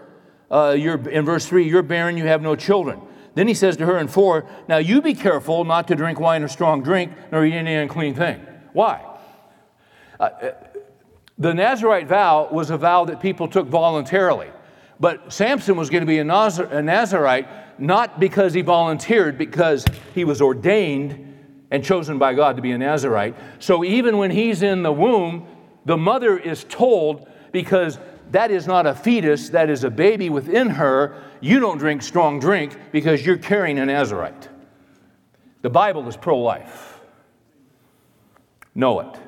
[0.50, 3.00] uh, you're, in verse 3, You're barren, you have no children.
[3.36, 6.42] Then he says to her in 4, Now you be careful not to drink wine
[6.42, 8.44] or strong drink, nor eat any unclean thing.
[8.72, 9.04] Why?
[10.18, 10.52] Uh, uh
[11.38, 14.48] the Nazarite vow was a vow that people took voluntarily.
[14.98, 17.46] But Samson was going to be a, Nazar- a Nazarite
[17.78, 21.34] not because he volunteered, because he was ordained
[21.70, 23.36] and chosen by God to be a Nazarite.
[23.58, 25.46] So even when he's in the womb,
[25.84, 27.98] the mother is told, because
[28.32, 32.40] that is not a fetus, that is a baby within her, you don't drink strong
[32.40, 34.48] drink because you're carrying a Nazarite.
[35.62, 37.00] The Bible is pro life.
[38.74, 39.20] Know it.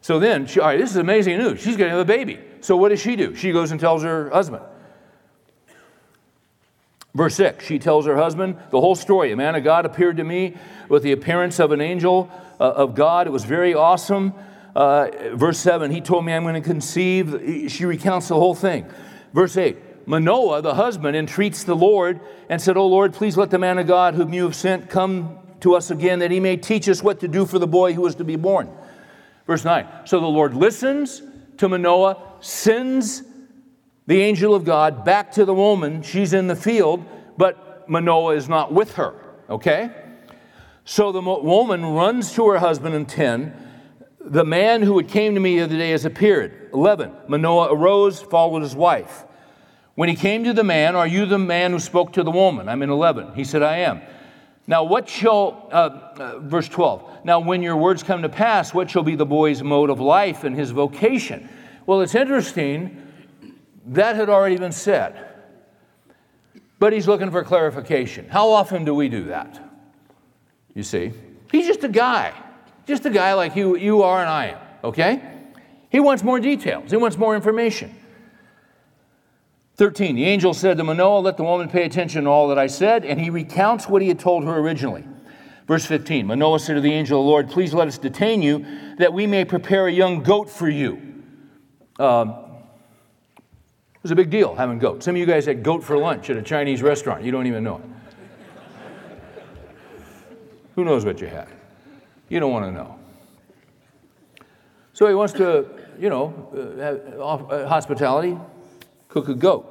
[0.00, 1.60] So then, she, all right, this is amazing news.
[1.60, 2.38] She's going to have a baby.
[2.60, 3.34] So what does she do?
[3.34, 4.62] She goes and tells her husband.
[7.14, 9.32] Verse 6, she tells her husband the whole story.
[9.32, 10.56] A man of God appeared to me
[10.88, 13.26] with the appearance of an angel uh, of God.
[13.26, 14.34] It was very awesome.
[14.74, 17.70] Uh, verse 7, he told me I'm going to conceive.
[17.70, 18.86] She recounts the whole thing.
[19.32, 23.58] Verse 8, Manoah, the husband, entreats the Lord and said, Oh Lord, please let the
[23.58, 26.88] man of God whom you have sent come to us again that he may teach
[26.88, 28.70] us what to do for the boy who is to be born.
[29.46, 31.22] Verse 9, so the Lord listens
[31.58, 33.22] to Manoah, sends
[34.06, 36.02] the angel of God back to the woman.
[36.02, 37.04] She's in the field,
[37.36, 39.14] but Manoah is not with her,
[39.48, 39.90] okay?
[40.84, 43.63] So the woman runs to her husband in 10.
[44.24, 46.70] The man who had came to me the other day has appeared.
[46.72, 47.12] 11.
[47.28, 49.24] Manoah arose, followed his wife.
[49.94, 52.68] When he came to the man, Are you the man who spoke to the woman?
[52.68, 53.34] I'm in 11.
[53.34, 54.00] He said, I am.
[54.66, 58.90] Now, what shall, uh, uh, verse 12, now when your words come to pass, what
[58.90, 61.48] shall be the boy's mode of life and his vocation?
[61.84, 63.02] Well, it's interesting
[63.88, 65.28] that had already been said.
[66.78, 68.28] But he's looking for clarification.
[68.28, 69.60] How often do we do that?
[70.74, 71.12] You see,
[71.52, 72.32] he's just a guy,
[72.86, 75.22] just a guy like you, you are and I am, okay?
[75.90, 77.94] He wants more details, he wants more information.
[79.76, 82.68] 13, the angel said to Manoah, Let the woman pay attention to all that I
[82.68, 85.04] said, and he recounts what he had told her originally.
[85.66, 88.64] Verse 15 Manoah said to the angel of the Lord, Please let us detain you,
[88.98, 91.22] that we may prepare a young goat for you.
[91.98, 92.44] Um,
[94.04, 95.02] was a big deal having goat.
[95.02, 97.24] Some of you guys had goat for lunch at a Chinese restaurant.
[97.24, 97.84] You don't even know it.
[100.74, 101.48] Who knows what you had?
[102.28, 102.98] You don't want to know.
[104.92, 105.66] So he wants to,
[105.98, 108.38] you know, uh, uh, hospitality,
[109.08, 109.70] cook a goat.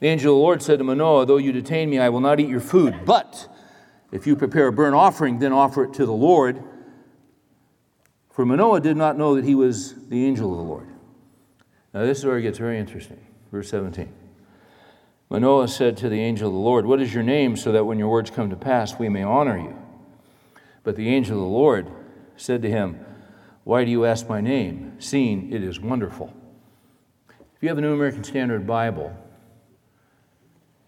[0.00, 2.40] The angel of the Lord said to Manoah, Though you detain me, I will not
[2.40, 3.04] eat your food.
[3.04, 3.48] But
[4.12, 6.62] if you prepare a burnt offering, then offer it to the Lord.
[8.30, 10.88] For Manoah did not know that he was the angel of the Lord.
[11.92, 13.20] Now, this is where it gets very interesting.
[13.52, 14.10] Verse 17.
[15.28, 17.98] Manoah said to the angel of the Lord, What is your name, so that when
[17.98, 19.79] your words come to pass, we may honor you?
[20.82, 21.90] But the angel of the Lord
[22.36, 23.04] said to him,
[23.64, 26.32] Why do you ask my name, seeing it is wonderful?
[27.28, 29.14] If you have a New American Standard Bible,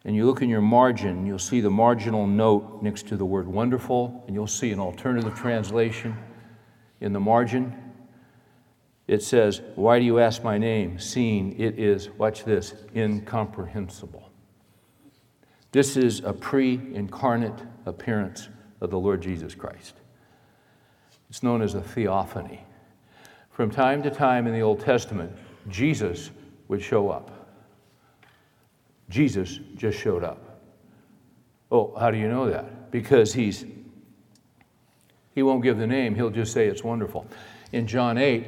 [0.05, 3.47] and you look in your margin, you'll see the marginal note next to the word
[3.47, 6.17] wonderful, and you'll see an alternative translation
[7.01, 7.75] in the margin.
[9.07, 10.99] It says, Why do you ask my name?
[10.99, 14.31] Seeing it is, watch this, incomprehensible.
[15.71, 18.49] This is a pre incarnate appearance
[18.83, 19.95] of the Lord Jesus Christ.
[21.31, 22.65] It's known as a theophany.
[23.51, 25.33] From time to time in the Old Testament,
[25.69, 26.31] Jesus
[26.67, 27.31] would show up.
[29.09, 30.61] Jesus just showed up.
[31.71, 32.91] Oh, how do you know that?
[32.91, 33.65] Because he's
[35.35, 37.27] he won't give the name, he'll just say it's wonderful.
[37.71, 38.47] In John 8,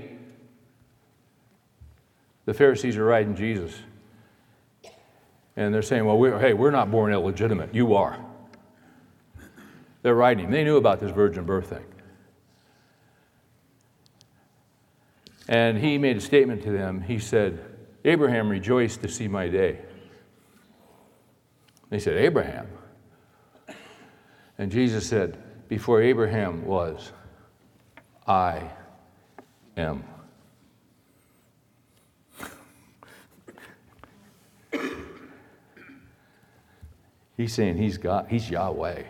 [2.44, 3.74] the Pharisees are riding Jesus.
[5.56, 7.74] And they're saying, Well, we're, hey, we're not born illegitimate.
[7.74, 8.18] You are.
[10.04, 10.50] They're writing.
[10.50, 11.86] They knew about this virgin birth thing.
[15.48, 17.00] And he made a statement to them.
[17.00, 17.58] He said,
[18.04, 19.78] Abraham rejoiced to see my day.
[21.88, 22.68] They said, Abraham.
[24.58, 25.38] And Jesus said,
[25.68, 27.12] Before Abraham was,
[28.26, 28.60] I
[29.74, 30.04] am.
[37.38, 39.04] he's saying he's God, he's Yahweh.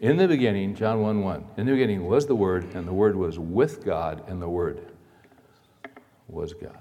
[0.00, 3.16] In the beginning, John 1 1, in the beginning was the Word, and the Word
[3.16, 4.80] was with God, and the Word
[6.26, 6.78] was God.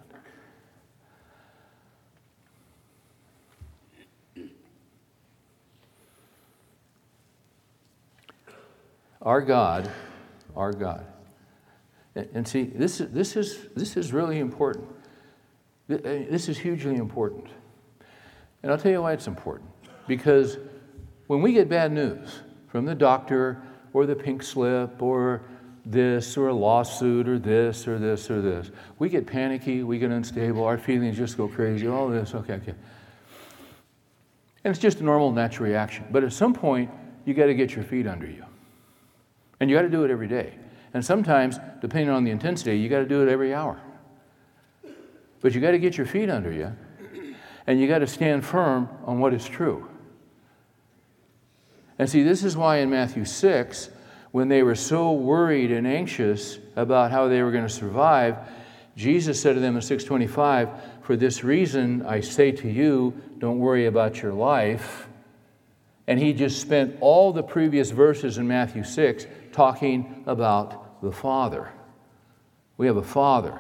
[9.22, 9.92] Our God,
[10.56, 11.06] our God.
[12.16, 14.88] And see, this, is, this, is, this is really important.
[15.90, 17.48] Uh, this is hugely important.
[18.64, 19.70] And I'll tell you why it's important.
[20.08, 20.58] Because
[21.28, 22.40] when we get bad news,
[22.72, 23.62] from the doctor
[23.94, 25.42] or the pink slip or
[25.86, 28.72] this or a lawsuit or this or this or this.
[29.00, 32.76] We get panicky, we get unstable, our feelings just go crazy, all this, okay, okay.
[34.64, 36.06] And it's just a normal, natural reaction.
[36.12, 36.92] But at some point,
[37.26, 38.46] you got to get your feet under you.
[39.60, 40.54] And you got to do it every day.
[40.94, 43.80] And sometimes, depending on the intensity, you got to do it every hour.
[45.42, 46.76] But you got to get your feet under you,
[47.66, 49.88] and you got to stand firm on what is true.
[52.00, 53.90] And see, this is why in Matthew 6,
[54.32, 58.38] when they were so worried and anxious about how they were going to survive,
[58.96, 60.70] Jesus said to them in 625,
[61.02, 65.08] For this reason I say to you, don't worry about your life.
[66.08, 71.70] And he just spent all the previous verses in Matthew 6 talking about the Father.
[72.78, 73.60] We have a Father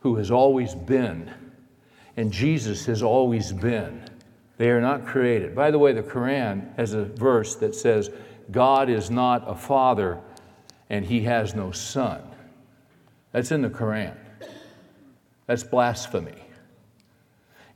[0.00, 1.32] who has always been,
[2.16, 4.02] and Jesus has always been.
[4.56, 5.54] They are not created.
[5.54, 8.10] By the way, the Quran has a verse that says,
[8.50, 10.20] God is not a father
[10.90, 12.22] and he has no son.
[13.32, 14.16] That's in the Quran.
[15.46, 16.44] That's blasphemy.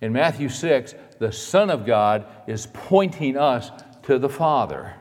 [0.00, 3.70] In Matthew 6, the Son of God is pointing us
[4.04, 4.94] to the Father.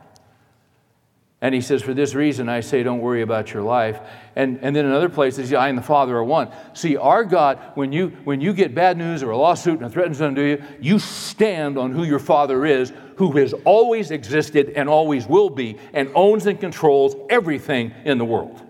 [1.39, 3.99] And he says, For this reason, I say, don't worry about your life.
[4.35, 6.49] And, and then in another place says, I and the Father are one.
[6.73, 9.89] See, our God, when you, when you get bad news or a lawsuit and a
[9.89, 14.09] threat is done to you, you stand on who your Father is, who has always
[14.09, 18.63] existed and always will be, and owns and controls everything in the world.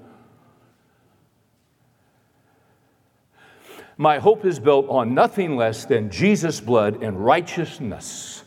[3.95, 8.43] My hope is built on nothing less than Jesus' blood and righteousness.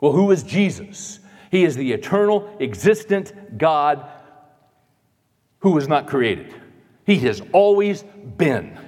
[0.00, 1.20] Well, who is Jesus?
[1.50, 4.08] He is the eternal, existent God
[5.60, 6.54] who was not created.
[7.04, 8.04] He has always
[8.36, 8.78] been.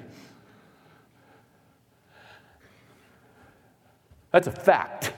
[4.30, 5.12] That's a fact.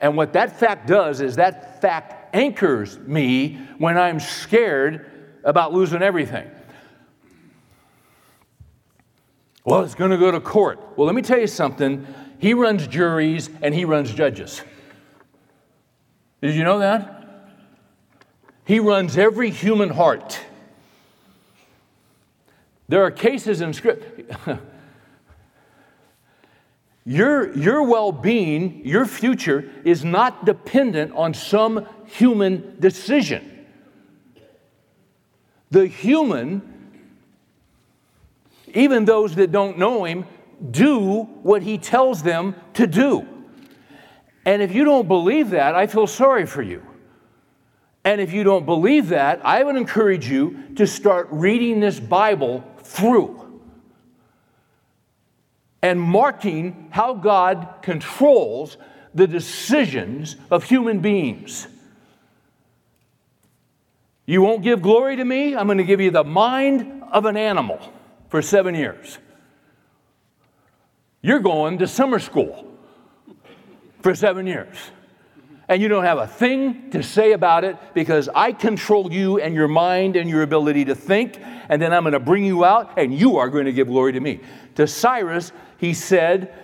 [0.00, 5.10] And what that fact does is that fact anchors me when I'm scared
[5.42, 6.48] about losing everything.
[9.64, 10.80] Well, it's going to go to court.
[10.96, 12.06] Well, let me tell you something.
[12.38, 14.62] He runs juries and he runs judges.
[16.40, 17.18] Did you know that?
[18.64, 20.40] He runs every human heart.
[22.88, 24.60] There are cases in Scripture.
[27.04, 33.66] your, your well being, your future, is not dependent on some human decision.
[35.70, 36.62] The human,
[38.74, 40.24] even those that don't know him,
[40.70, 43.26] do what he tells them to do.
[44.48, 46.82] And if you don't believe that, I feel sorry for you.
[48.02, 52.64] And if you don't believe that, I would encourage you to start reading this Bible
[52.78, 53.60] through
[55.82, 58.78] and marking how God controls
[59.14, 61.66] the decisions of human beings.
[64.24, 65.54] You won't give glory to me?
[65.54, 67.80] I'm going to give you the mind of an animal
[68.30, 69.18] for seven years.
[71.20, 72.64] You're going to summer school
[74.02, 74.76] for seven years.
[75.68, 79.54] And you don't have a thing to say about it because I control you and
[79.54, 81.38] your mind and your ability to think.
[81.68, 84.14] And then I'm going to bring you out and you are going to give glory
[84.14, 84.40] to me.
[84.76, 86.54] To Cyrus, he said,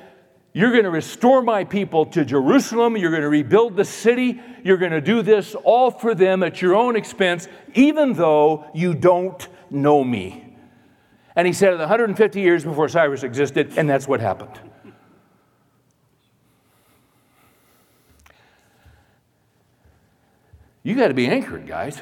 [0.54, 2.96] You're going to restore my people to Jerusalem.
[2.96, 4.40] You're going to rebuild the city.
[4.62, 8.94] You're going to do this all for them at your own expense, even though you
[8.94, 10.56] don't know me.
[11.36, 14.58] And he said it 150 years before Cyrus existed, and that's what happened.
[20.84, 22.00] You got to be anchored, guys.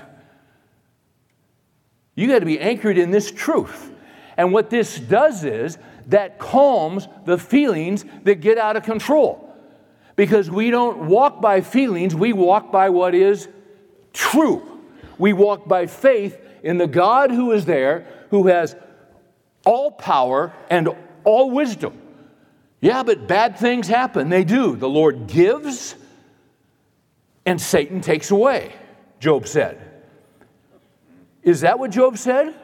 [2.14, 3.90] You got to be anchored in this truth.
[4.36, 5.78] And what this does is
[6.08, 9.48] that calms the feelings that get out of control.
[10.16, 13.48] Because we don't walk by feelings, we walk by what is
[14.12, 14.62] true.
[15.16, 18.76] We walk by faith in the God who is there, who has
[19.64, 20.88] all power and
[21.24, 21.98] all wisdom.
[22.80, 24.28] Yeah, but bad things happen.
[24.28, 24.74] They do.
[24.74, 25.94] The Lord gives
[27.44, 28.72] and Satan takes away,
[29.20, 29.80] Job said.
[31.42, 32.54] Is that what Job said?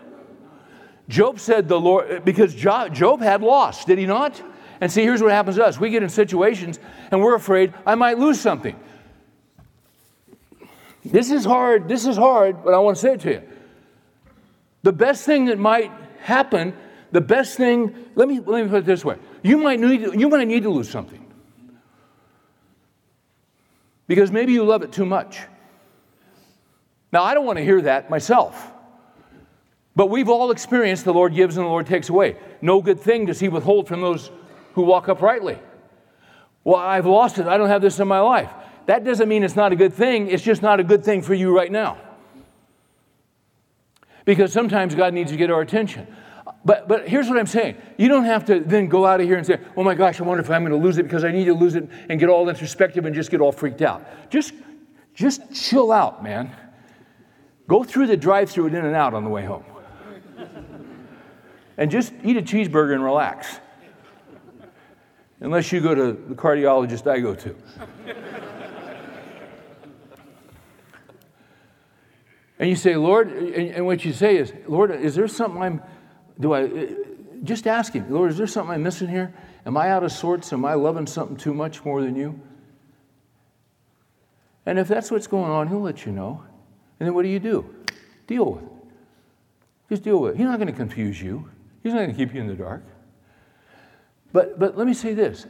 [1.09, 4.41] Job said the Lord, because Job had lost, did he not?
[4.81, 6.79] And see, here's what happens to us we get in situations
[7.11, 8.79] and we're afraid I might lose something.
[11.05, 13.43] This is hard, this is hard, but I want to say it to you.
[14.83, 16.75] The best thing that might happen
[17.11, 20.29] the best thing, let me, let me put it this way you might, need, you
[20.29, 21.18] might need to lose something
[24.09, 25.39] because maybe you love it too much.
[27.13, 28.73] Now, I don't want to hear that myself.
[29.95, 32.37] But we've all experienced the Lord gives and the Lord takes away.
[32.61, 34.31] No good thing does He withhold from those
[34.75, 35.59] who walk uprightly.
[36.65, 37.47] Well, I've lost it.
[37.47, 38.51] I don't have this in my life.
[38.87, 40.29] That doesn't mean it's not a good thing.
[40.29, 41.99] It's just not a good thing for you right now.
[44.25, 46.07] Because sometimes God needs to get our attention.
[46.69, 47.79] But, but here's what I'm saying.
[47.97, 50.25] You don't have to then go out of here and say, oh my gosh, I
[50.25, 52.29] wonder if I'm going to lose it because I need to lose it and get
[52.29, 54.31] all introspective and just get all freaked out.
[54.31, 54.53] Just,
[55.15, 56.55] just chill out, man.
[57.69, 59.65] Go through the drive through and in and out on the way home.
[61.79, 63.61] and just eat a cheeseburger and relax.
[65.41, 67.57] Unless you go to the cardiologist I go to.
[72.59, 75.81] and you say, Lord, and, and what you say is, Lord, is there something I'm
[76.41, 76.87] do I uh,
[77.45, 79.33] just ask him, Lord, is there something I'm missing here?
[79.67, 80.53] Am I out of sorts?
[80.53, 82.41] Am I loving something too much more than you?
[84.67, 86.45] And if that's what's going on, he'll let you know.
[87.01, 87.75] And then what do you do?
[88.27, 88.71] Deal with it.
[89.89, 90.37] Just deal with it.
[90.37, 91.49] He's not going to confuse you.
[91.83, 92.83] He's not going to keep you in the dark.
[94.33, 95.47] But, but let me say this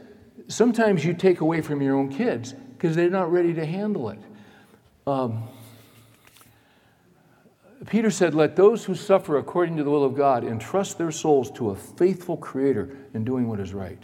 [0.47, 4.19] sometimes you take away from your own kids because they're not ready to handle it.
[5.05, 5.49] Um,
[7.87, 11.49] Peter said, Let those who suffer according to the will of God entrust their souls
[11.51, 14.01] to a faithful Creator in doing what is right.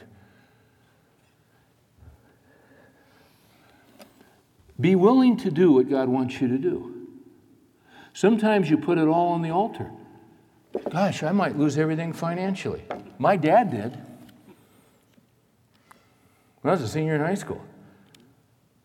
[4.80, 7.08] Be willing to do what God wants you to do.
[8.14, 9.92] Sometimes you put it all on the altar.
[10.90, 12.84] Gosh, I might lose everything financially.
[13.18, 13.98] My dad did.
[16.62, 17.62] When I was a senior in high school,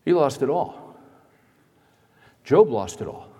[0.05, 0.95] he lost it all.
[2.43, 3.30] Job lost it all.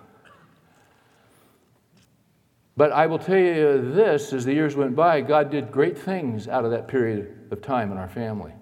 [2.76, 6.48] But I will tell you this as the years went by, God did great things
[6.48, 8.52] out of that period of time in our family.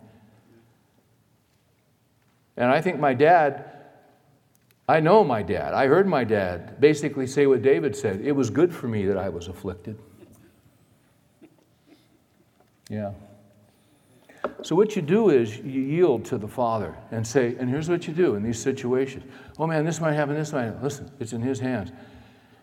[2.56, 3.70] And I think my dad,
[4.88, 8.50] I know my dad, I heard my dad basically say what David said it was
[8.50, 9.96] good for me that I was afflicted.
[12.88, 13.12] Yeah.
[14.62, 18.08] So, what you do is you yield to the Father and say, and here's what
[18.08, 19.24] you do in these situations.
[19.58, 20.82] Oh man, this might happen, this might happen.
[20.82, 21.92] Listen, it's in His hands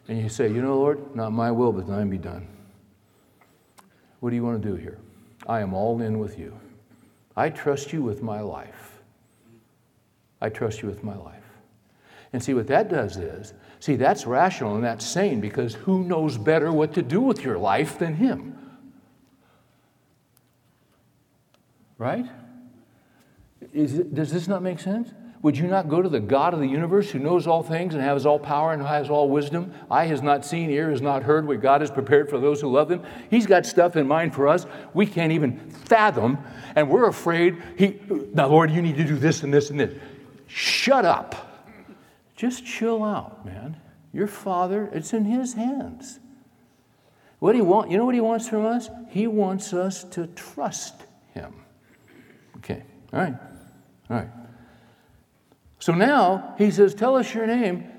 [0.07, 2.47] and you say, You know, Lord, not my will, but thine be done.
[4.19, 4.97] What do you want to do here?
[5.47, 6.57] I am all in with you.
[7.35, 8.99] I trust you with my life.
[10.41, 11.43] I trust you with my life.
[12.33, 16.37] And see, what that does is, see, that's rational and that's sane because who knows
[16.37, 18.57] better what to do with your life than Him?
[21.97, 22.25] Right?
[23.73, 25.11] Is does this not make sense?
[25.47, 28.03] Would you not go to the God of the universe who knows all things and
[28.03, 29.73] has all power and has all wisdom?
[29.89, 32.67] Eye has not seen, ear has not heard what God has prepared for those who
[32.67, 33.01] love him.
[33.29, 36.37] He's got stuff in mind for us we can't even fathom,
[36.75, 37.63] and we're afraid.
[37.77, 37.97] He,
[38.33, 39.97] now, Lord, you need to do this and this and this.
[40.47, 41.63] Shut up.
[42.35, 43.77] Just chill out, man.
[44.11, 46.19] Your Father, it's in His hands.
[47.39, 47.89] What you want?
[47.89, 48.89] You know what He wants from us?
[49.07, 51.53] He wants us to trust Him.
[52.57, 52.83] Okay,
[53.13, 53.35] all right,
[54.09, 54.27] all right.
[55.87, 57.89] So now he says, Tell us your name.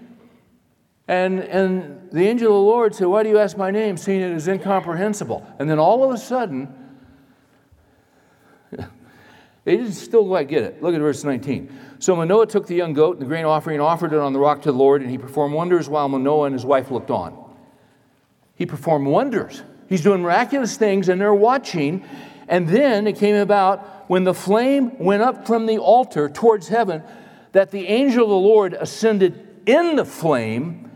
[1.09, 4.21] And, and the angel of the Lord said, Why do you ask my name, seeing
[4.21, 5.47] it is incomprehensible?
[5.59, 6.69] And then all of a sudden,
[9.65, 10.83] They didn't still quite get it.
[10.83, 11.75] Look at verse 19.
[11.99, 14.39] So Manoah took the young goat and the grain offering and offered it on the
[14.39, 17.43] rock to the Lord, and he performed wonders while Manoah and his wife looked on.
[18.55, 19.63] He performed wonders.
[19.89, 22.05] He's doing miraculous things, and they're watching.
[22.49, 27.03] And then it came about when the flame went up from the altar towards heaven
[27.59, 30.93] that the angel of the Lord ascended in the flame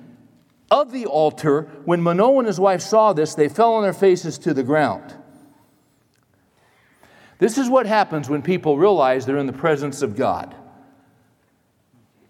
[0.70, 1.62] of the altar.
[1.84, 5.12] When Manoah and his wife saw this, they fell on their faces to the ground.
[7.40, 10.54] This is what happens when people realize they're in the presence of God.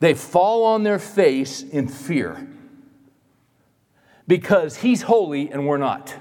[0.00, 2.48] They fall on their face in fear
[4.26, 6.16] because He's holy and we're not.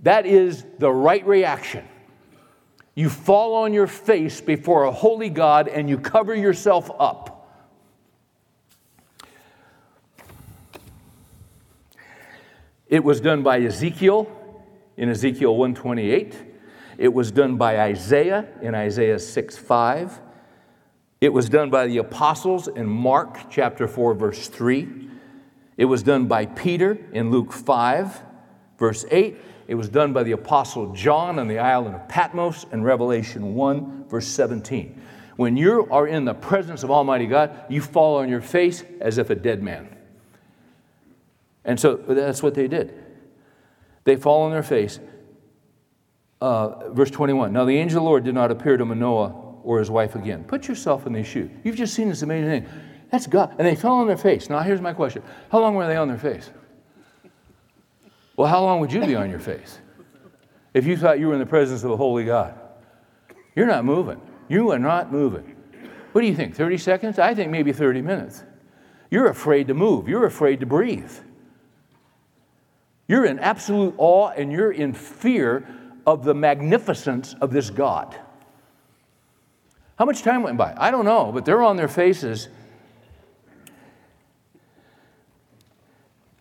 [0.00, 1.87] That is the right reaction.
[2.98, 7.48] You fall on your face before a holy God and you cover yourself up.
[12.88, 14.28] It was done by Ezekiel
[14.96, 16.34] in Ezekiel 128.
[16.98, 20.20] It was done by Isaiah in Isaiah 6 5.
[21.20, 25.08] It was done by the apostles in Mark chapter 4, verse 3.
[25.76, 28.22] It was done by Peter in Luke 5,
[28.76, 29.36] verse 8.
[29.68, 34.06] It was done by the apostle John on the island of Patmos in Revelation 1,
[34.08, 35.00] verse 17.
[35.36, 39.18] When you are in the presence of Almighty God, you fall on your face as
[39.18, 39.94] if a dead man.
[41.66, 42.94] And so that's what they did.
[44.04, 44.98] They fall on their face.
[46.40, 49.80] Uh, verse 21 Now the angel of the Lord did not appear to Manoah or
[49.80, 50.44] his wife again.
[50.44, 51.50] Put yourself in these shoes.
[51.62, 52.68] You've just seen this amazing thing.
[53.10, 53.54] That's God.
[53.58, 54.48] And they fell on their face.
[54.48, 56.50] Now, here's my question How long were they on their face?
[58.38, 59.80] Well, how long would you be on your face
[60.72, 62.54] if you thought you were in the presence of a holy God?
[63.56, 64.20] You're not moving.
[64.48, 65.56] You are not moving.
[66.12, 66.54] What do you think?
[66.54, 67.18] 30 seconds?
[67.18, 68.44] I think maybe 30 minutes.
[69.10, 70.08] You're afraid to move.
[70.08, 71.10] You're afraid to breathe.
[73.08, 75.66] You're in absolute awe and you're in fear
[76.06, 78.16] of the magnificence of this God.
[79.98, 80.74] How much time went by?
[80.76, 82.48] I don't know, but they're on their faces.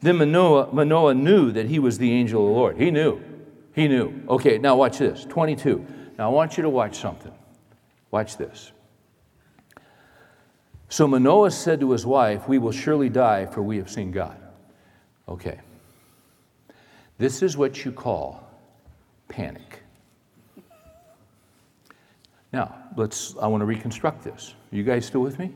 [0.01, 2.77] Then Manoah, Manoah knew that he was the angel of the Lord.
[2.77, 3.21] He knew.
[3.73, 4.23] He knew.
[4.29, 5.85] Okay, now watch this 22.
[6.17, 7.33] Now I want you to watch something.
[8.11, 8.71] Watch this.
[10.89, 14.39] So Manoah said to his wife, We will surely die, for we have seen God.
[15.27, 15.59] Okay.
[17.17, 18.47] This is what you call
[19.27, 19.83] panic.
[22.53, 24.53] Now, let's, I want to reconstruct this.
[24.71, 25.53] Are you guys still with me?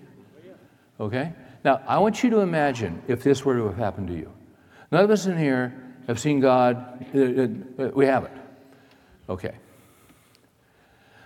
[1.00, 1.32] Okay?
[1.64, 4.32] Now, I want you to imagine if this were to have happened to you.
[4.92, 7.06] None of us in here have seen God.
[7.14, 8.34] Uh, uh, uh, we haven't.
[9.30, 9.54] Okay.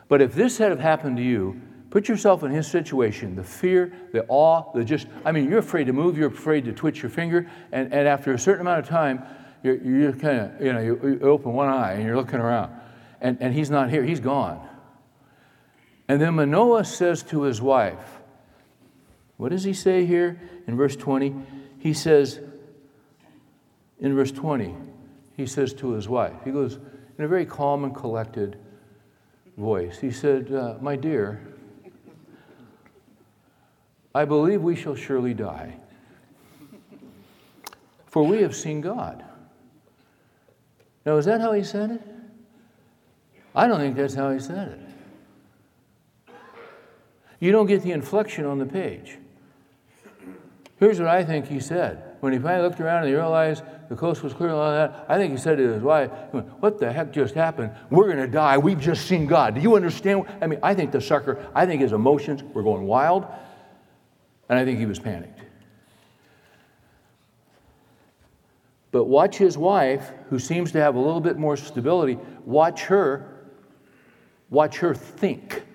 [0.07, 1.59] But if this had happened to you,
[1.89, 5.85] put yourself in his situation the fear, the awe, the just, I mean, you're afraid
[5.85, 8.87] to move, you're afraid to twitch your finger, and, and after a certain amount of
[8.87, 9.23] time,
[9.63, 12.71] you're, you're kind of, you know, you open one eye and you're looking around,
[13.21, 14.67] and, and he's not here, he's gone.
[16.07, 18.14] And then Manoah says to his wife,
[19.37, 21.35] what does he say here in verse 20?
[21.79, 22.39] He says,
[23.99, 24.75] in verse 20,
[25.35, 26.79] he says to his wife, he goes
[27.17, 28.57] in a very calm and collected
[29.57, 31.41] voice, he said, uh, My dear,
[34.13, 35.77] I believe we shall surely die,
[38.07, 39.23] for we have seen God.
[41.05, 42.01] Now, is that how he said it?
[43.53, 44.79] I don't think that's how he said
[46.27, 46.33] it.
[47.39, 49.17] You don't get the inflection on the page.
[50.77, 52.03] Here's what I think he said.
[52.19, 55.05] When he finally looked around and he realized the coast was clear and all that,
[55.07, 56.11] I think he said to his wife,
[56.59, 57.71] What the heck just happened?
[57.89, 58.57] We're going to die.
[58.57, 59.55] We've just seen God.
[59.55, 60.25] Do you understand?
[60.41, 63.25] I mean, I think the sucker, I think his emotions were going wild,
[64.49, 65.39] and I think he was panicked.
[68.91, 73.49] But watch his wife, who seems to have a little bit more stability, watch her,
[74.49, 75.65] watch her think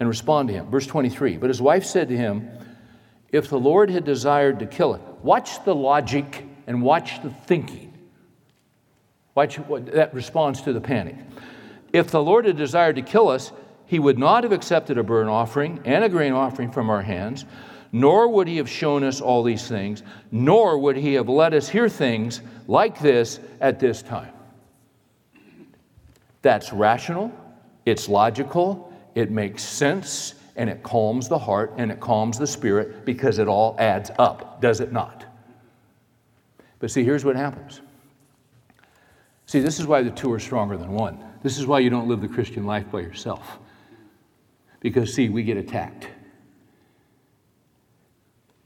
[0.00, 0.70] and respond to him.
[0.70, 2.50] Verse 23 But his wife said to him,
[3.36, 7.92] If the Lord had desired to kill it, watch the logic and watch the thinking.
[9.34, 11.16] Watch what that responds to the panic.
[11.92, 13.52] If the Lord had desired to kill us,
[13.84, 17.44] he would not have accepted a burnt offering and a grain offering from our hands,
[17.92, 21.68] nor would he have shown us all these things, nor would he have let us
[21.68, 24.32] hear things like this at this time.
[26.40, 27.30] That's rational,
[27.84, 33.04] it's logical, it makes sense and it calms the heart and it calms the spirit
[33.04, 35.24] because it all adds up, does it not?
[36.78, 37.80] But see, here's what happens.
[39.46, 41.22] See, this is why the two are stronger than one.
[41.42, 43.58] This is why you don't live the Christian life by yourself.
[44.80, 46.08] Because, see, we get attacked.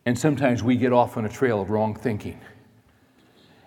[0.06, 2.40] And sometimes we get off on a trail of wrong thinking.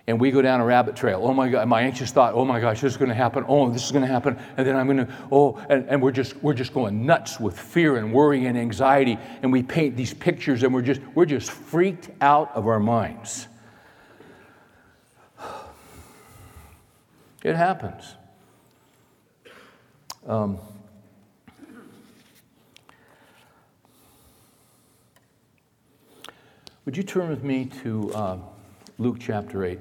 [0.06, 1.22] And we go down a rabbit trail.
[1.24, 3.45] Oh my God, my anxious thought, oh my gosh, this is going to happen.
[3.47, 4.38] Oh, this is going to happen.
[4.58, 7.58] And then I'm going to, oh, and, and we're just we're just going nuts with
[7.58, 9.18] fear and worry and anxiety.
[9.41, 13.47] And we paint these pictures and we're just we're just freaked out of our minds.
[17.43, 18.16] It happens.
[20.26, 20.60] Um,
[26.86, 28.38] would you turn with me to uh,
[28.97, 29.80] Luke chapter 8?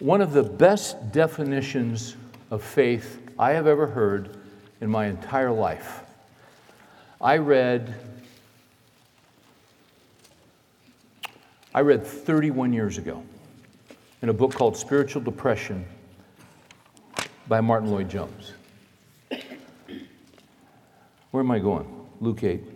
[0.00, 2.16] One of the best definitions
[2.50, 4.36] of faith I have ever heard
[4.80, 6.00] in my entire life.
[7.20, 7.94] I read
[11.76, 13.24] I read 31 years ago
[14.22, 15.84] in a book called Spiritual Depression
[17.48, 18.52] by Martyn Lloyd-Jones.
[21.32, 21.84] Where am I going?
[22.20, 22.73] Luke 8.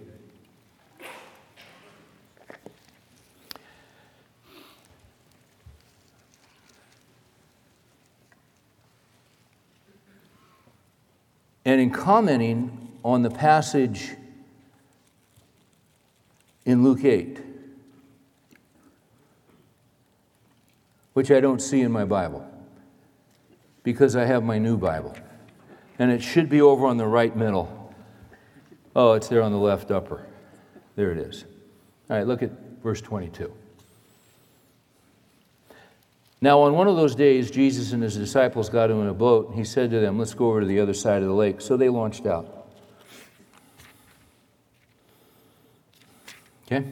[11.69, 14.12] And in commenting on the passage
[16.64, 17.43] in Luke 8,
[21.12, 22.43] which I don't see in my Bible
[23.83, 25.14] because I have my new Bible.
[25.99, 27.93] And it should be over on the right middle.
[28.97, 30.27] Oh, it's there on the left upper.
[30.97, 31.45] There it is.
[32.09, 32.51] All right, look at
[32.83, 33.53] verse 22.
[36.41, 39.49] Now, on one of those days, Jesus and his disciples got him in a boat,
[39.49, 41.61] and he said to them, Let's go over to the other side of the lake.
[41.61, 42.68] So they launched out.
[46.66, 46.86] Okay?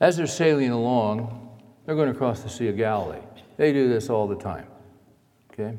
[0.00, 3.20] As they're sailing along, they're going to cross the Sea of Galilee.
[3.56, 4.66] They do this all the time.
[5.52, 5.76] Okay?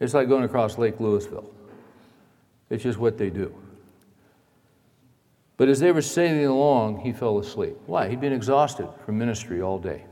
[0.00, 1.46] It's like going across Lake Lewisville.
[2.68, 3.54] It's just what they do.
[5.56, 7.76] But as they were sailing along, he fell asleep.
[7.86, 8.08] Why?
[8.08, 10.04] He'd been exhausted from ministry all day.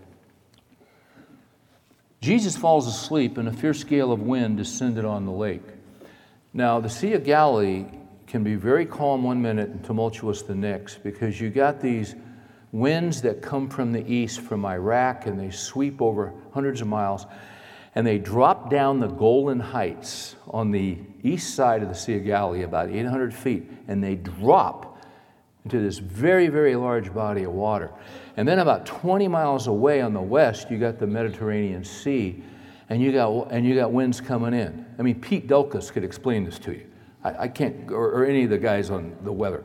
[2.21, 5.63] Jesus falls asleep, and a fierce gale of wind descended on the lake.
[6.53, 7.87] Now, the Sea of Galilee
[8.27, 12.15] can be very calm one minute and tumultuous the next because you got these
[12.73, 17.27] winds that come from the east, from Iraq, and they sweep over hundreds of miles,
[17.95, 22.25] and they drop down the Golan Heights on the east side of the Sea of
[22.25, 24.90] Galilee, about 800 feet, and they drop
[25.73, 27.91] into this very, very large body of water.
[28.37, 32.43] And then about 20 miles away on the west, you got the Mediterranean Sea,
[32.89, 34.85] and you got, and you got winds coming in.
[34.99, 36.87] I mean, Pete Delkus could explain this to you.
[37.23, 39.65] I, I can't, or, or, any of the guys on the weather,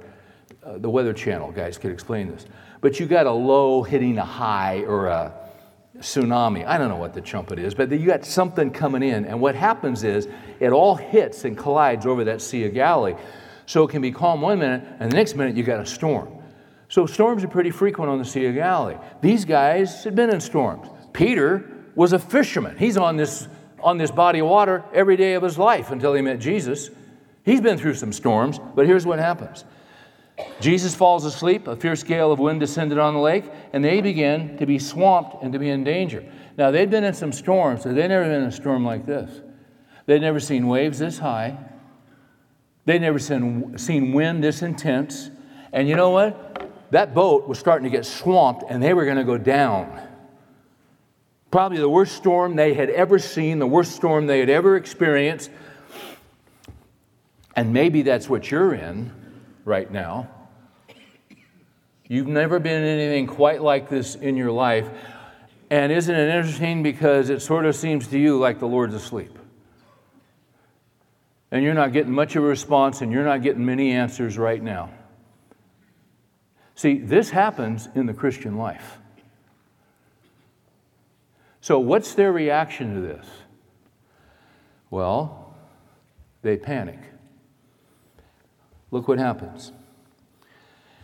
[0.63, 2.45] uh, the Weather Channel guys could explain this.
[2.81, 5.33] But you got a low hitting a high or a
[5.99, 6.65] tsunami.
[6.67, 9.25] I don't know what the trumpet is, but you got something coming in.
[9.25, 10.27] And what happens is
[10.59, 13.15] it all hits and collides over that Sea of Galilee.
[13.65, 16.29] So it can be calm one minute, and the next minute you got a storm.
[16.87, 18.97] So storms are pretty frequent on the Sea of Galilee.
[19.21, 20.87] These guys had been in storms.
[21.13, 22.77] Peter was a fisherman.
[22.77, 23.47] He's on this,
[23.79, 26.89] on this body of water every day of his life until he met Jesus.
[27.43, 29.65] He's been through some storms, but here's what happens.
[30.59, 34.57] Jesus falls asleep, a fierce gale of wind descended on the lake, and they begin
[34.57, 36.25] to be swamped and to be in danger.
[36.57, 39.41] Now, they'd been in some storms, but they'd never been in a storm like this.
[40.05, 41.57] They'd never seen waves this high.
[42.85, 45.29] They'd never seen, seen wind this intense.
[45.73, 46.91] And you know what?
[46.91, 50.01] That boat was starting to get swamped and they were going to go down.
[51.51, 55.49] Probably the worst storm they had ever seen, the worst storm they had ever experienced.
[57.55, 59.11] And maybe that's what you're in
[59.63, 60.29] right now.
[62.07, 64.87] You've never been in anything quite like this in your life.
[65.71, 69.39] And isn't it interesting because it sort of seems to you like the Lord's asleep?
[71.55, 74.61] And you're not getting much of a response and you're not getting many answers right
[74.61, 74.89] now.
[76.75, 78.97] See, this happens in the Christian life.
[81.61, 83.25] So, what's their reaction to this?
[84.89, 85.55] Well,
[86.41, 86.99] they panic.
[88.91, 89.71] Look what happens.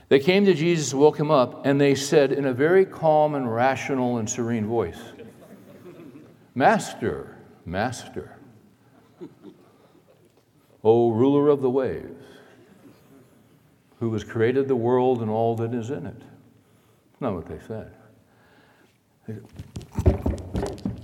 [0.10, 3.50] They came to Jesus, woke him up, and they said in a very calm and
[3.50, 5.00] rational and serene voice,
[6.54, 8.36] Master, Master.
[10.84, 12.24] O ruler of the waves,
[14.00, 16.22] who has created the world and all that is in it.
[17.20, 17.92] Not what they said.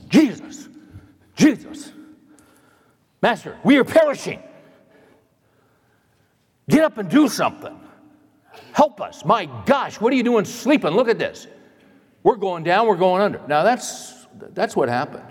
[0.09, 0.67] Jesus,
[1.36, 1.91] Jesus,
[3.21, 4.41] Master, we are perishing.
[6.67, 7.80] Get up and do something.
[8.73, 9.23] Help us.
[9.23, 10.91] My gosh, what are you doing sleeping?
[10.91, 11.47] Look at this.
[12.23, 13.41] We're going down, we're going under.
[13.47, 15.23] Now that's that's what happened.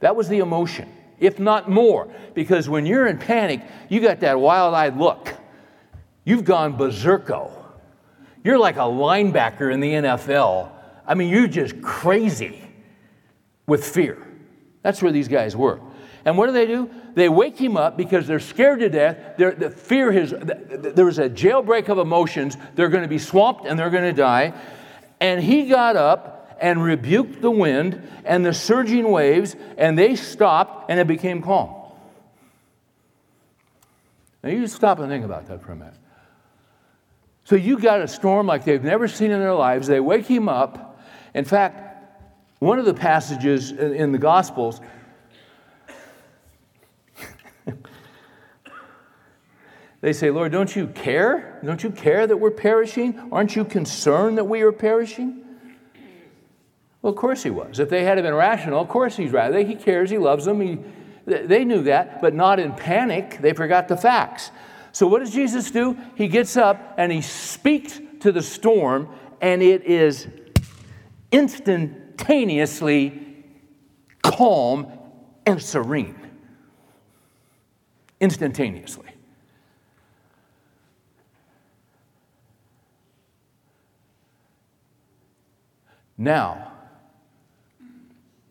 [0.00, 2.12] That was the emotion if not more.
[2.34, 5.32] Because when you're in panic, you got that wild eyed look.
[6.24, 7.50] You've gone berserko.
[8.42, 10.72] You're like a linebacker in the NFL
[11.10, 12.62] I mean, you're just crazy
[13.66, 14.24] with fear.
[14.82, 15.80] That's where these guys were.
[16.24, 16.88] And what do they do?
[17.14, 19.36] They wake him up because they're scared to death.
[19.36, 22.56] They're, the fear his, there was a jailbreak of emotions.
[22.76, 24.54] They're going to be swamped and they're going to die.
[25.18, 30.90] And he got up and rebuked the wind and the surging waves, and they stopped
[30.90, 31.74] and it became calm.
[34.42, 35.94] Now you stop and think about that for a minute.
[37.44, 39.86] So you got a storm like they've never seen in their lives.
[39.86, 41.00] They wake him up.
[41.34, 41.86] In fact,
[42.58, 44.80] one of the passages in the Gospels
[50.00, 51.60] They say, Lord, don't you care?
[51.64, 53.28] Don't you care that we're perishing?
[53.30, 55.44] Aren't you concerned that we are perishing?
[57.02, 57.78] Well, of course he was.
[57.78, 59.66] If they had been rational, of course he's right.
[59.66, 60.60] He cares, he loves them.
[60.60, 60.78] He,
[61.26, 63.38] they knew that, but not in panic.
[63.40, 64.50] They forgot the facts.
[64.92, 65.96] So, what does Jesus do?
[66.14, 69.08] He gets up and he speaks to the storm,
[69.40, 70.26] and it is
[71.32, 73.44] instantaneously
[74.22, 74.92] calm
[75.46, 76.16] and serene.
[78.20, 79.06] Instantaneously.
[86.18, 86.69] Now,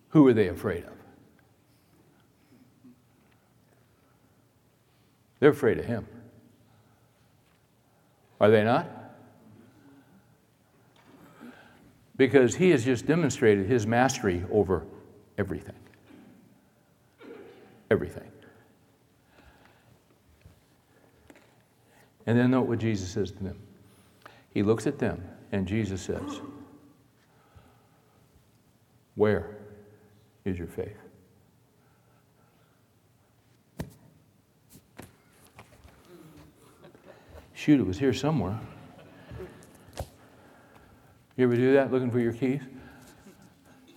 [0.10, 0.93] who are they afraid of?
[5.39, 6.05] They're afraid of him.
[8.41, 8.89] Are they not?
[12.18, 14.86] Because he has just demonstrated his mastery over
[15.38, 15.76] everything.
[17.89, 18.30] Everything.
[22.26, 23.57] And then note what Jesus says to them.
[24.53, 26.41] He looks at them, and Jesus says,
[29.16, 29.59] where
[30.45, 30.97] is your faith?
[37.53, 38.57] Shoot, it was here somewhere.
[41.35, 42.61] You ever do that looking for your keys?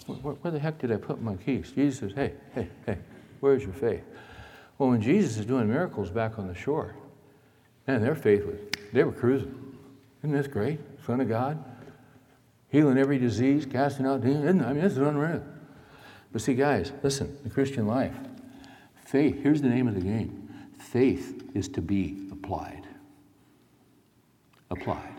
[0.07, 1.71] Where, where, the heck did I put my keys?
[1.73, 2.99] Jesus says, Hey, hey, hey,
[3.41, 4.03] where's your faith?
[4.79, 6.97] Well, when Jesus is doing miracles back on the shore,
[7.87, 8.57] man, their faith was,
[8.93, 9.77] they were cruising.
[10.23, 10.81] Isn't this great?
[11.07, 11.65] Son of God
[12.73, 14.63] healing every disease, casting out demons.
[14.63, 15.45] I mean, this is unreal.
[16.33, 18.17] But see, guys, listen, the Christian life,
[19.05, 20.39] faith, here's the name of the game
[20.79, 22.87] faith is to be applied.
[24.71, 25.15] Applied.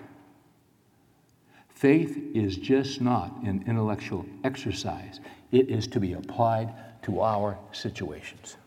[1.69, 5.19] Faith is just not an intellectual exercise,
[5.51, 8.57] it is to be applied to our situations.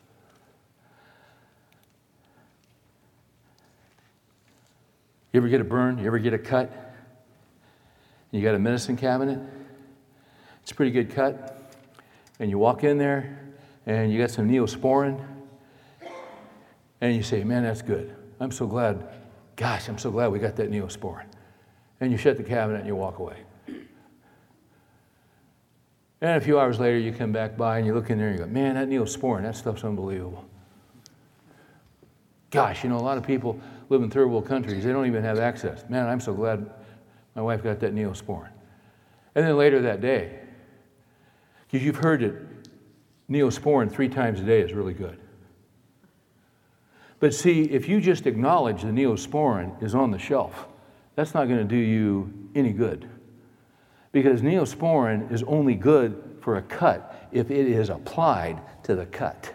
[5.33, 5.99] You ever get a burn?
[5.99, 6.73] You ever get a cut?
[8.31, 9.39] You got a medicine cabinet,
[10.63, 11.56] it's a pretty good cut.
[12.39, 13.41] And you walk in there
[13.87, 15.25] and you got some neosporin,
[17.01, 18.15] and you say, Man, that's good.
[18.41, 19.09] I'm so glad.
[19.55, 21.25] Gosh, I'm so glad we got that neosporin.
[22.01, 23.37] And you shut the cabinet and you walk away.
[26.21, 28.39] And a few hours later, you come back by and you look in there and
[28.39, 30.45] you go, Man, that neosporin, that stuff's unbelievable.
[32.51, 35.23] Gosh, you know, a lot of people live in third world countries, they don't even
[35.23, 35.85] have access.
[35.89, 36.71] Man, I'm so glad
[37.35, 38.49] my wife got that neosporin.
[39.35, 40.41] And then later that day,
[41.77, 42.35] because you've heard it,
[43.31, 45.19] neosporin three times a day is really good.
[47.21, 50.69] But see, if you just acknowledge the neosporin is on the shelf,
[51.17, 53.07] that's not going to do you any good.
[54.11, 59.55] Because neosporin is only good for a cut if it is applied to the cut.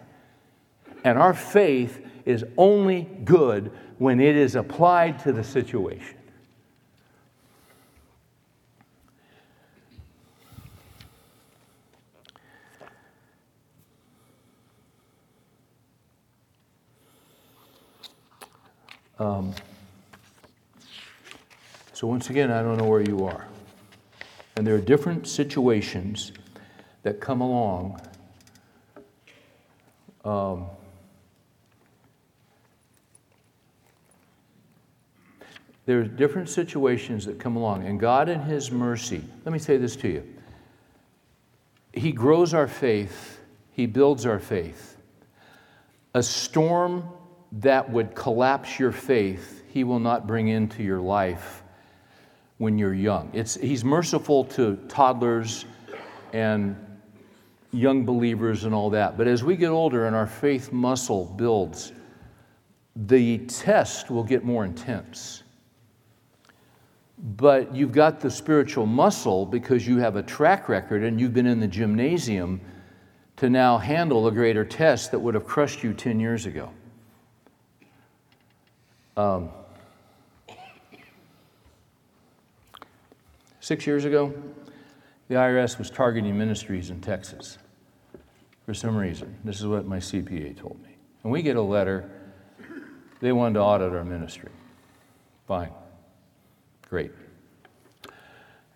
[1.03, 6.17] And our faith is only good when it is applied to the situation.
[19.21, 19.53] Um,
[21.93, 23.45] so, once again, I don't know where you are.
[24.55, 26.31] And there are different situations
[27.03, 28.01] that come along.
[30.25, 30.65] Um,
[35.85, 39.77] there are different situations that come along, and God, in His mercy, let me say
[39.77, 40.27] this to you
[41.93, 44.97] He grows our faith, He builds our faith.
[46.15, 47.03] A storm
[47.53, 51.63] that would collapse your faith, He will not bring into your life
[52.61, 53.31] when you're young.
[53.33, 55.65] It's, he's merciful to toddlers
[56.31, 56.75] and
[57.71, 59.17] young believers and all that.
[59.17, 61.91] But as we get older and our faith muscle builds,
[62.95, 65.41] the test will get more intense.
[67.17, 71.47] But you've got the spiritual muscle because you have a track record and you've been
[71.47, 72.61] in the gymnasium
[73.37, 76.69] to now handle a greater test that would have crushed you 10 years ago.
[79.17, 79.49] Um,
[83.59, 84.33] six years ago,
[85.27, 87.57] the IRS was targeting ministries in Texas
[88.65, 89.35] for some reason.
[89.43, 90.95] This is what my CPA told me.
[91.23, 92.09] And we get a letter,
[93.19, 94.49] they wanted to audit our ministry.
[95.47, 95.71] Fine.
[96.89, 97.11] Great.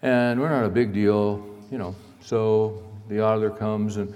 [0.02, 1.96] And we're not a big deal, you know.
[2.22, 4.14] So the auditor comes and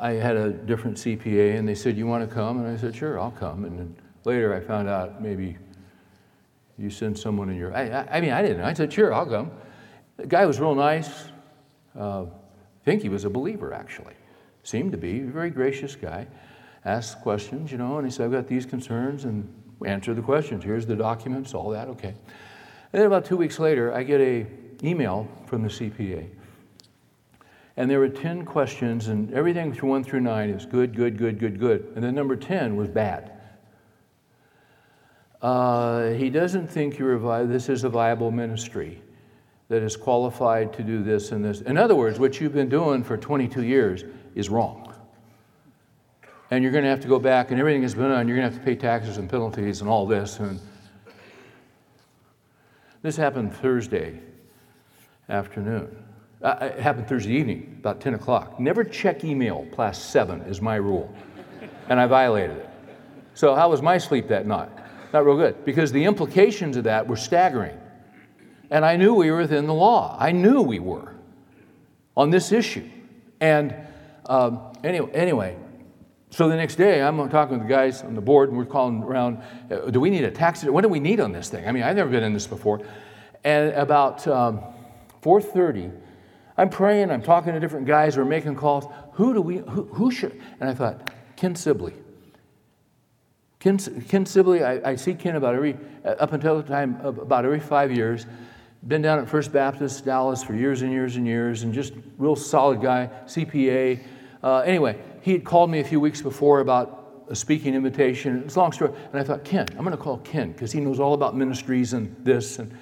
[0.00, 2.64] I had a different CPA and they said, You want to come?
[2.64, 3.64] And I said, Sure, I'll come.
[3.64, 3.94] And
[4.24, 5.56] later I found out maybe
[6.78, 7.74] you send someone in your.
[7.74, 8.62] I, I, I mean, I didn't.
[8.62, 9.50] I said, Sure, I'll come.
[10.16, 11.08] The guy was real nice.
[11.98, 14.14] Uh, I think he was a believer, actually.
[14.62, 15.20] Seemed to be.
[15.20, 16.26] A very gracious guy.
[16.84, 19.46] Asked questions, you know, and he said, I've got these concerns and
[19.84, 20.64] answer the questions.
[20.64, 22.14] Here's the documents, all that, okay.
[22.92, 24.46] And then about two weeks later, I get a
[24.82, 26.28] email from the CPA.
[27.76, 31.38] And there were 10 questions, and everything from 1 through 9 is good, good, good,
[31.38, 31.92] good, good.
[31.94, 33.39] And then number 10 was bad.
[35.42, 39.00] Uh, he doesn't think you're a, this is a viable ministry
[39.68, 41.60] that is qualified to do this and this.
[41.62, 44.92] In other words, what you've been doing for 22 years is wrong.
[46.50, 48.26] And you're going to have to go back, and everything has been done.
[48.26, 50.40] You're going to have to pay taxes and penalties and all this.
[50.40, 50.60] And
[53.02, 54.18] this happened Thursday
[55.28, 55.96] afternoon.
[56.42, 58.58] Uh, it happened Thursday evening, about 10 o'clock.
[58.58, 61.14] Never check email past 7 is my rule.
[61.88, 62.70] And I violated it.
[63.34, 64.70] So, how was my sleep that night?
[65.12, 67.78] Not real good, because the implications of that were staggering.
[68.70, 70.16] And I knew we were within the law.
[70.18, 71.14] I knew we were
[72.16, 72.88] on this issue.
[73.40, 73.74] And
[74.26, 75.56] um, anyway, anyway,
[76.30, 79.02] so the next day, I'm talking with the guys on the board, and we're calling
[79.02, 79.42] around.
[79.90, 80.62] Do we need a tax?
[80.62, 81.66] What do we need on this thing?
[81.66, 82.80] I mean, I've never been in this before.
[83.42, 84.60] And about um,
[85.22, 85.92] 4:30,
[86.56, 87.10] I'm praying.
[87.10, 88.16] I'm talking to different guys.
[88.16, 88.84] We're making calls.
[89.14, 89.56] Who do we?
[89.58, 90.40] Who, who should?
[90.60, 91.94] And I thought, Ken Sibley.
[93.60, 94.64] Ken, Ken Sibley.
[94.64, 98.26] I, I see Ken about every up until the time about every five years.
[98.88, 102.34] Been down at First Baptist Dallas for years and years and years, and just real
[102.34, 104.02] solid guy, CPA.
[104.42, 108.42] Uh, anyway, he had called me a few weeks before about a speaking invitation.
[108.46, 108.92] It's a long story.
[109.12, 111.92] And I thought, Ken, I'm going to call Ken because he knows all about ministries
[111.92, 112.58] and this.
[112.58, 112.74] And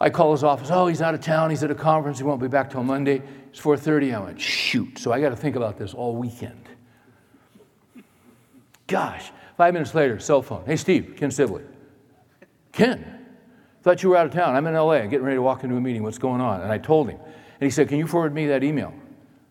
[0.00, 0.70] I call his office.
[0.70, 1.50] Oh, he's out of town.
[1.50, 2.16] He's at a conference.
[2.16, 3.20] He won't be back till Monday.
[3.50, 4.14] It's 4:30.
[4.14, 4.98] I went, shoot.
[4.98, 6.70] So I got to think about this all weekend.
[8.86, 9.30] Gosh.
[9.56, 10.64] Five minutes later, cell phone.
[10.66, 11.62] Hey, Steve, Ken Sibley.
[12.72, 13.22] Ken,
[13.82, 14.54] Thought you were out of town.
[14.54, 14.92] I'm in LA.
[14.92, 16.04] I'm getting ready to walk into a meeting.
[16.04, 16.60] What's going on?
[16.60, 17.18] And I told him.
[17.18, 18.94] And he said, Can you forward me that email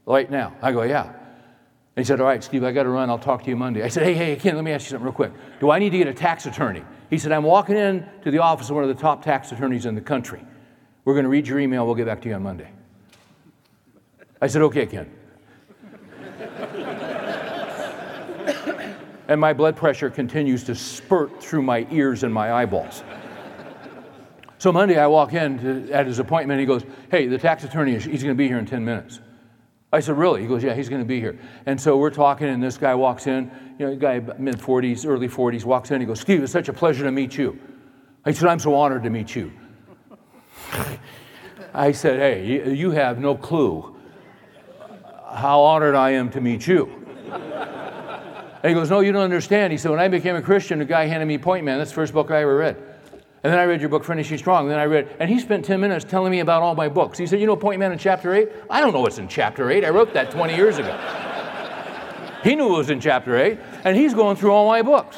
[0.05, 0.55] right now?
[0.61, 1.03] I go, Yeah.
[1.03, 1.15] And
[1.97, 3.09] he said, All right, Steve, I got to run.
[3.09, 3.83] I'll talk to you Monday.
[3.83, 5.33] I said, Hey, hey, Ken, let me ask you something real quick.
[5.59, 6.83] Do I need to get a tax attorney?
[7.09, 9.85] He said, I'm walking in to the office of one of the top tax attorneys
[9.85, 10.41] in the country.
[11.03, 11.85] We're going to read your email.
[11.85, 12.69] We'll get back to you on Monday.
[14.41, 15.11] I said, Okay, Ken.
[19.31, 23.01] And my blood pressure continues to spurt through my ears and my eyeballs.
[24.57, 26.59] So Monday I walk in to, at his appointment.
[26.59, 29.21] He goes, Hey, the tax attorney, he's going to be here in 10 minutes.
[29.93, 30.41] I said, Really?
[30.41, 31.39] He goes, Yeah, he's going to be here.
[31.65, 35.29] And so we're talking, and this guy walks in, you know, guy mid 40s, early
[35.29, 36.01] 40s, walks in.
[36.01, 37.57] He goes, Steve, it's such a pleasure to meet you.
[38.25, 39.53] I said, I'm so honored to meet you.
[41.73, 43.95] I said, Hey, you have no clue
[45.33, 47.01] how honored I am to meet you.
[48.63, 49.71] And he goes, No, you don't understand.
[49.71, 51.77] He said, When I became a Christian, a guy handed me Point Man.
[51.77, 52.77] That's the first book I ever read.
[53.43, 54.65] And then I read your book, Finishing Strong.
[54.65, 57.17] And then I read, and he spent 10 minutes telling me about all my books.
[57.17, 58.49] He said, You know Point Man in chapter 8?
[58.69, 59.83] I don't know what's in chapter 8.
[59.83, 60.95] I wrote that 20 years ago.
[62.43, 65.17] he knew it was in chapter 8, and he's going through all my books.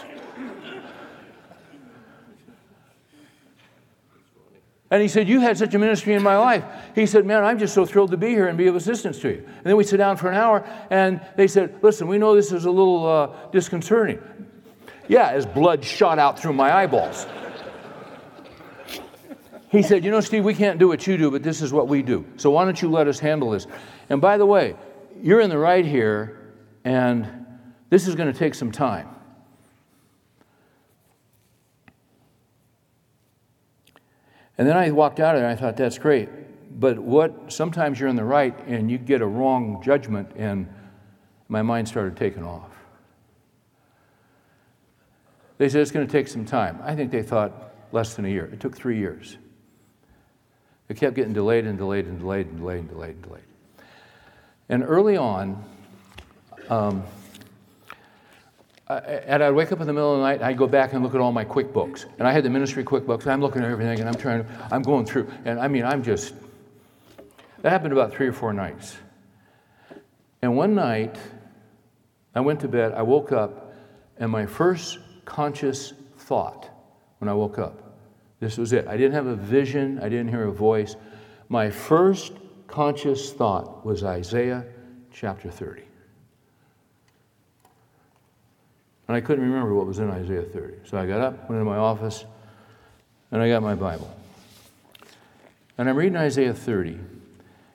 [4.93, 6.63] And he said, You had such a ministry in my life.
[6.93, 9.29] He said, Man, I'm just so thrilled to be here and be of assistance to
[9.29, 9.43] you.
[9.43, 12.51] And then we sit down for an hour, and they said, Listen, we know this
[12.51, 14.21] is a little uh, disconcerting.
[15.07, 17.25] Yeah, as blood shot out through my eyeballs.
[19.69, 21.87] He said, You know, Steve, we can't do what you do, but this is what
[21.87, 22.23] we do.
[22.37, 23.65] So why don't you let us handle this?
[24.11, 24.75] And by the way,
[25.23, 27.47] you're in the right here, and
[27.89, 29.09] this is going to take some time.
[34.57, 36.29] And then I walked out of there and I thought, that's great.
[36.79, 40.67] But what sometimes you're in the right and you get a wrong judgment, and
[41.47, 42.69] my mind started taking off.
[45.57, 46.79] They said it's going to take some time.
[46.83, 48.45] I think they thought less than a year.
[48.51, 49.37] It took three years.
[50.89, 53.43] It kept getting delayed and delayed and delayed and delayed and delayed and delayed.
[54.69, 55.63] And early on,
[56.69, 57.03] um,
[58.93, 61.03] I, and I'd wake up in the middle of the night, I'd go back and
[61.03, 62.05] look at all my QuickBooks.
[62.19, 65.05] And I had the ministry QuickBooks, I'm looking at everything, and I'm trying I'm going
[65.05, 66.33] through, and I mean, I'm just,
[67.61, 68.97] that happened about three or four nights.
[70.41, 71.17] And one night,
[72.35, 73.73] I went to bed, I woke up,
[74.17, 76.69] and my first conscious thought
[77.19, 77.83] when I woke up
[78.43, 78.87] this was it.
[78.87, 80.97] I didn't have a vision, I didn't hear a voice.
[81.47, 82.33] my first
[82.67, 84.65] conscious thought was Isaiah
[85.11, 85.83] chapter 30.
[89.07, 90.73] And I couldn't remember what was in Isaiah 30.
[90.85, 92.25] So I got up, went into my office,
[93.31, 94.09] and I got my Bible.
[95.77, 96.99] And I'm reading Isaiah 30.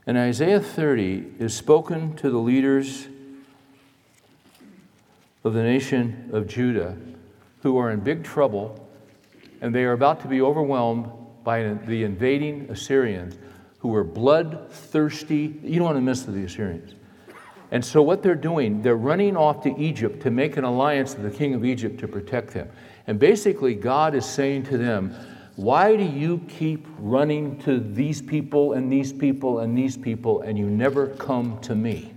[0.06, 3.08] And Isaiah 30 is spoken to the leaders
[5.44, 6.96] of the nation of Judah
[7.62, 8.88] who are in big trouble
[9.60, 11.10] and they are about to be overwhelmed
[11.44, 13.36] by the invading Assyrians
[13.78, 15.58] who are bloodthirsty.
[15.62, 16.94] You don't want to miss the Assyrians.
[17.70, 21.30] And so, what they're doing, they're running off to Egypt to make an alliance with
[21.30, 22.70] the king of Egypt to protect them.
[23.06, 25.14] And basically, God is saying to them,
[25.56, 30.58] Why do you keep running to these people and these people and these people and
[30.58, 32.14] you never come to me?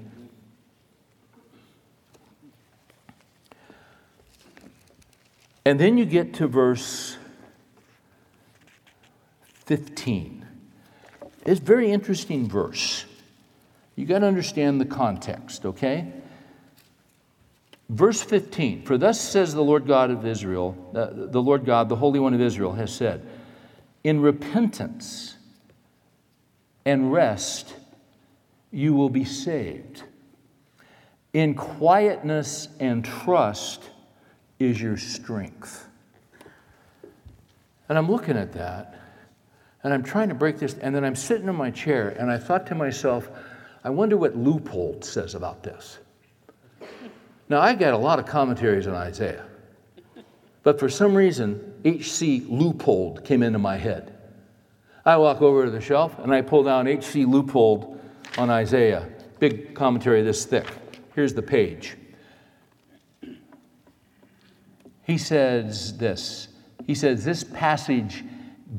[5.66, 7.18] And then you get to verse
[9.66, 10.46] 15.
[11.46, 13.06] It's a very interesting verse.
[14.02, 16.12] You got to understand the context, okay?
[17.88, 22.20] Verse 15 For thus says the Lord God of Israel, the Lord God, the Holy
[22.20, 23.24] One of Israel, has said,
[24.04, 25.38] In repentance
[26.84, 27.76] and rest
[28.72, 30.02] you will be saved.
[31.34, 33.84] In quietness and trust
[34.58, 35.88] is your strength.
[37.88, 39.00] And I'm looking at that,
[39.84, 42.40] and I'm trying to break this, and then I'm sitting in my chair, and I
[42.40, 43.30] thought to myself,
[43.84, 46.00] I wonder what Leupold says about this.
[47.50, 49.46] Now, I got a lot of commentaries on Isaiah,
[50.64, 52.42] but for some reason, H.C.
[52.42, 54.16] Leupold came into my head.
[55.04, 57.26] I walk over to the shelf and I pull down H.C.
[57.26, 57.98] Leupold
[58.38, 59.10] on Isaiah,
[59.40, 60.68] big commentary this thick.
[61.16, 61.98] Here's the page.
[65.04, 66.48] He says this
[66.86, 68.24] He says, This passage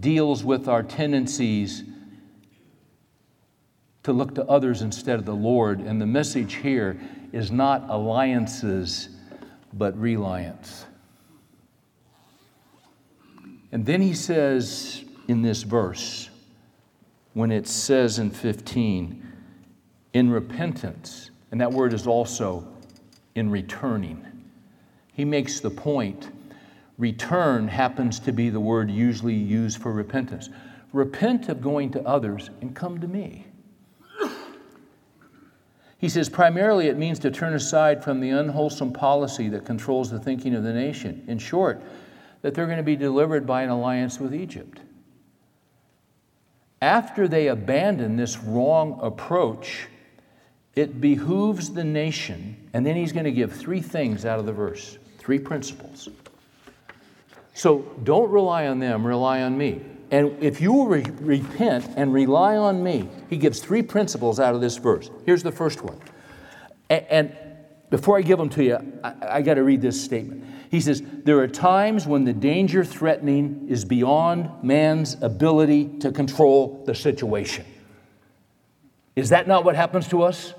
[0.00, 1.84] deals with our tendencies
[4.02, 5.80] to look to others instead of the Lord.
[5.80, 7.00] And the message here
[7.32, 9.08] is not alliances,
[9.72, 10.84] but reliance.
[13.70, 16.28] And then he says in this verse,
[17.34, 19.26] when it says in 15,
[20.12, 22.66] in repentance, and that word is also
[23.34, 24.26] in returning.
[25.14, 26.30] He makes the point
[26.98, 30.50] return happens to be the word usually used for repentance.
[30.92, 33.46] Repent of going to others and come to me.
[36.02, 40.18] He says, primarily it means to turn aside from the unwholesome policy that controls the
[40.18, 41.24] thinking of the nation.
[41.28, 41.80] In short,
[42.42, 44.80] that they're going to be delivered by an alliance with Egypt.
[46.82, 49.86] After they abandon this wrong approach,
[50.74, 54.52] it behooves the nation, and then he's going to give three things out of the
[54.52, 56.08] verse, three principles.
[57.54, 59.82] So don't rely on them, rely on me.
[60.12, 64.54] And if you will re- repent and rely on me, he gives three principles out
[64.54, 65.10] of this verse.
[65.24, 65.98] Here's the first one.
[66.90, 67.36] And, and
[67.88, 70.44] before I give them to you, I, I got to read this statement.
[70.70, 76.84] He says, There are times when the danger threatening is beyond man's ability to control
[76.86, 77.64] the situation.
[79.16, 80.52] Is that not what happens to us?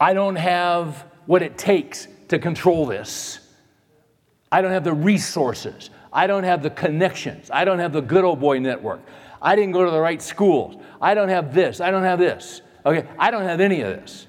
[0.00, 3.38] I don't have what it takes to control this.
[4.50, 5.90] I don't have the resources.
[6.12, 7.50] I don't have the connections.
[7.50, 9.00] I don't have the good old boy network.
[9.40, 10.80] I didn't go to the right schools.
[11.00, 11.80] I don't have this.
[11.80, 12.60] I don't have this.
[12.84, 14.26] Okay, I don't have any of this.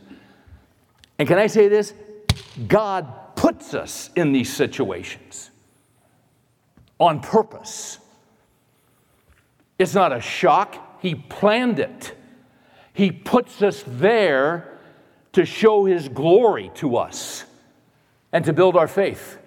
[1.19, 1.93] And can I say this?
[2.67, 5.51] God puts us in these situations
[6.99, 7.99] on purpose.
[9.77, 12.15] It's not a shock, He planned it.
[12.93, 14.79] He puts us there
[15.33, 17.43] to show His glory to us
[18.31, 19.37] and to build our faith.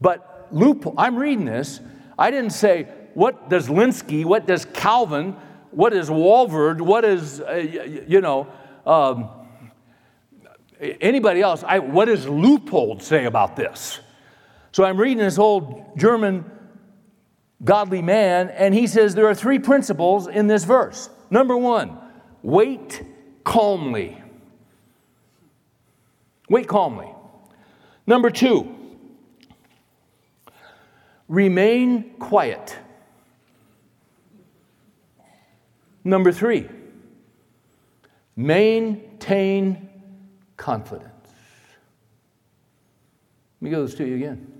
[0.00, 0.94] But Leupold.
[0.98, 1.80] I'm reading this.
[2.18, 5.36] I didn't say, what does Lenski, what does Calvin,
[5.70, 7.54] what is Walvoord, what is, uh,
[8.06, 8.46] you know,
[8.86, 9.28] um,
[10.80, 14.00] anybody else, I, what does Leupold say about this?
[14.72, 16.44] So I'm reading this old German
[17.64, 21.08] godly man, and he says there are three principles in this verse.
[21.30, 21.98] Number one,
[22.42, 23.02] wait
[23.44, 24.22] calmly.
[26.48, 27.12] Wait calmly.
[28.06, 28.75] Number two,
[31.28, 32.76] Remain quiet.
[36.04, 36.68] Number three,
[38.36, 39.88] maintain
[40.56, 41.10] confidence.
[43.60, 44.52] Let me go those to you again.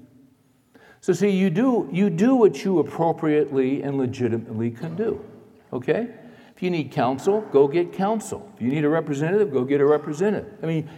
[1.01, 5.25] So, see, you do, you do what you appropriately and legitimately can do,
[5.73, 6.09] okay?
[6.57, 8.51] If you need counsel, go get counsel.
[8.57, 10.55] If you need a representative, go get a representative.
[10.63, 10.89] I mean,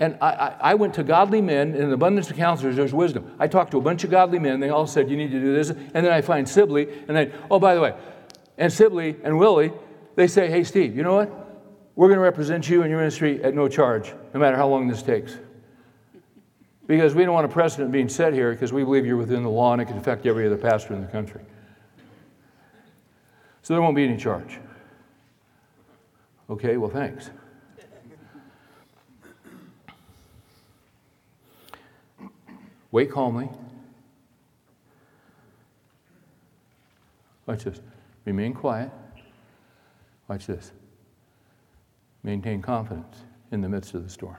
[0.00, 3.32] and I, I went to godly men, in an abundance of counselors, there's wisdom.
[3.38, 5.54] I talked to a bunch of godly men, they all said, You need to do
[5.54, 5.70] this.
[5.70, 7.94] And then I find Sibley, and then, oh, by the way,
[8.58, 9.72] and Sibley and Willie,
[10.14, 11.30] they say, hey, Steve, you know what?
[11.94, 14.88] We're going to represent you and your ministry at no charge, no matter how long
[14.88, 15.36] this takes.
[16.86, 19.50] Because we don't want a precedent being set here because we believe you're within the
[19.50, 21.40] law and it can affect every other pastor in the country.
[23.62, 24.58] So there won't be any charge.
[26.52, 27.30] Okay, well, thanks.
[32.90, 33.48] Wait calmly.
[37.46, 37.80] Watch this.
[38.26, 38.90] Remain quiet.
[40.28, 40.72] Watch this.
[42.22, 43.16] Maintain confidence
[43.50, 44.36] in the midst of the storm.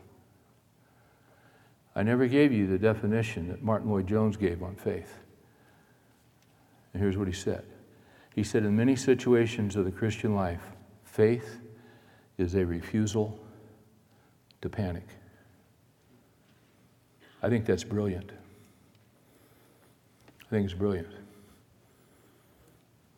[1.95, 5.17] I never gave you the definition that Martyn Lloyd-Jones gave on faith.
[6.93, 7.65] And here's what he said
[8.35, 10.61] He said, In many situations of the Christian life,
[11.03, 11.62] faith
[12.37, 13.39] is a refusal
[14.61, 15.05] to panic.
[17.41, 18.31] I think that's brilliant.
[20.41, 21.07] I think it's brilliant.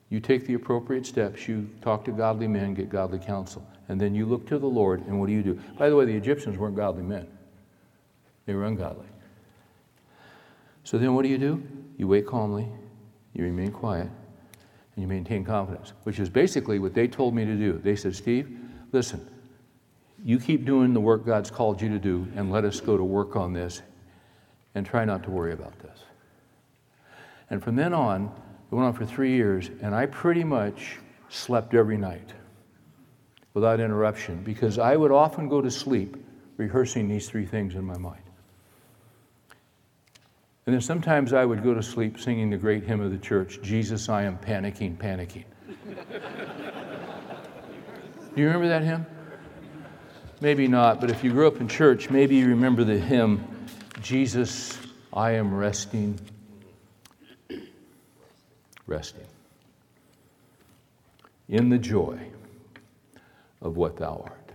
[0.09, 4.15] You take the appropriate steps, you talk to godly men, get godly counsel, and then
[4.15, 5.59] you look to the Lord, and what do you do?
[5.77, 7.27] By the way, the Egyptians weren't godly men.
[8.45, 9.07] They were ungodly.
[10.83, 11.61] So then what do you do?
[11.97, 12.67] You wait calmly,
[13.33, 17.55] you remain quiet, and you maintain confidence, which is basically what they told me to
[17.55, 17.73] do.
[17.73, 18.57] They said, Steve,
[18.95, 19.27] listen,
[20.23, 23.03] you keep doing the work God's called you to do, and let us go to
[23.03, 23.81] work on this,
[24.73, 25.99] and try not to worry about this.
[27.49, 28.23] And from then on,
[28.71, 30.97] it went on for three years, and I pretty much
[31.27, 32.31] slept every night
[33.53, 36.15] without interruption because I would often go to sleep
[36.55, 38.23] rehearsing these three things in my mind.
[40.65, 43.59] And then sometimes I would go to sleep singing the great hymn of the church,
[43.61, 45.43] Jesus, I am panicking, panicking.
[48.35, 49.05] Do you remember that hymn?
[50.41, 53.47] Maybe not, but if you grew up in church, maybe you remember the hymn,
[54.01, 54.77] Jesus,
[55.13, 56.19] I am resting,
[58.85, 59.23] resting
[61.47, 62.19] in the joy
[63.61, 64.51] of what thou art.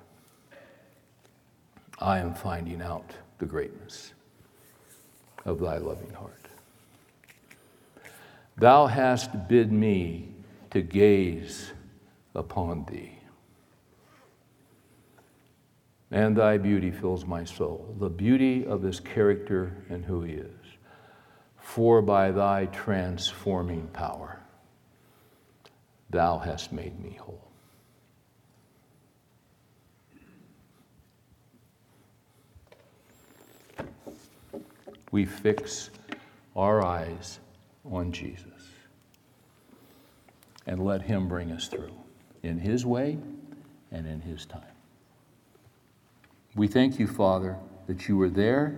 [1.98, 4.12] I am finding out the greatness
[5.46, 6.34] of thy loving heart.
[8.58, 10.28] Thou hast bid me
[10.70, 11.72] to gaze
[12.34, 13.19] upon thee.
[16.10, 20.50] And thy beauty fills my soul, the beauty of his character and who he is.
[21.56, 24.40] For by thy transforming power,
[26.10, 27.50] thou hast made me whole.
[35.10, 35.90] we fix
[36.56, 37.40] our eyes
[37.90, 38.44] on Jesus
[40.66, 41.92] and let Him bring us through
[42.42, 43.18] in His way
[43.90, 44.62] and in His time.
[46.54, 47.56] We thank you, Father,
[47.86, 48.76] that you were there,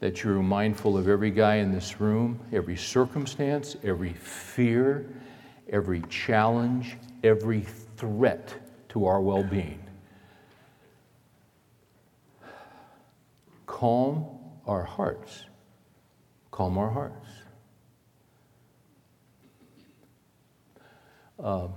[0.00, 5.06] that you're mindful of every guy in this room, every circumstance, every fear,
[5.68, 7.62] every challenge, every
[7.96, 8.54] threat
[8.90, 9.82] to our well being.
[13.66, 14.26] Calm
[14.66, 15.44] our hearts
[16.60, 17.28] calm our hearts.
[21.42, 21.68] Uh,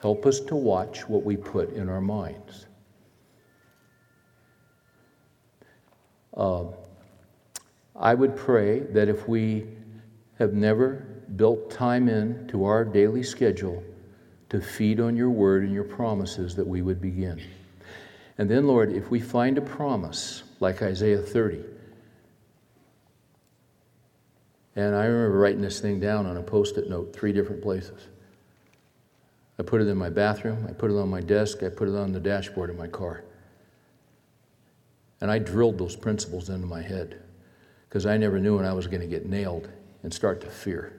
[0.00, 2.66] help us to watch what we put in our minds.
[6.36, 6.64] Uh,
[7.94, 9.66] I would pray that if we
[10.38, 11.06] have never
[11.36, 13.82] built time in to our daily schedule
[14.48, 17.40] to feed on your word and your promises, that we would begin.
[18.38, 21.64] And then, Lord, if we find a promise like Isaiah 30,
[24.74, 28.08] and I remember writing this thing down on a post it note, three different places.
[29.58, 31.94] I put it in my bathroom, I put it on my desk, I put it
[31.94, 33.22] on the dashboard of my car.
[35.22, 37.22] And I drilled those principles into my head
[37.88, 39.68] because I never knew when I was going to get nailed
[40.02, 40.92] and start to fear.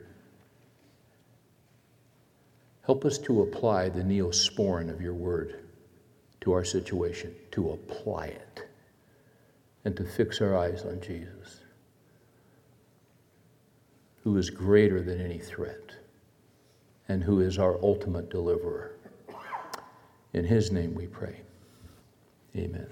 [2.86, 5.66] Help us to apply the neosporin of your word
[6.40, 8.66] to our situation, to apply it,
[9.84, 11.60] and to fix our eyes on Jesus
[14.24, 15.98] who is greater than any threat
[17.10, 18.95] and who is our ultimate deliverer.
[20.32, 21.41] In his name we pray.
[22.56, 22.88] Amen.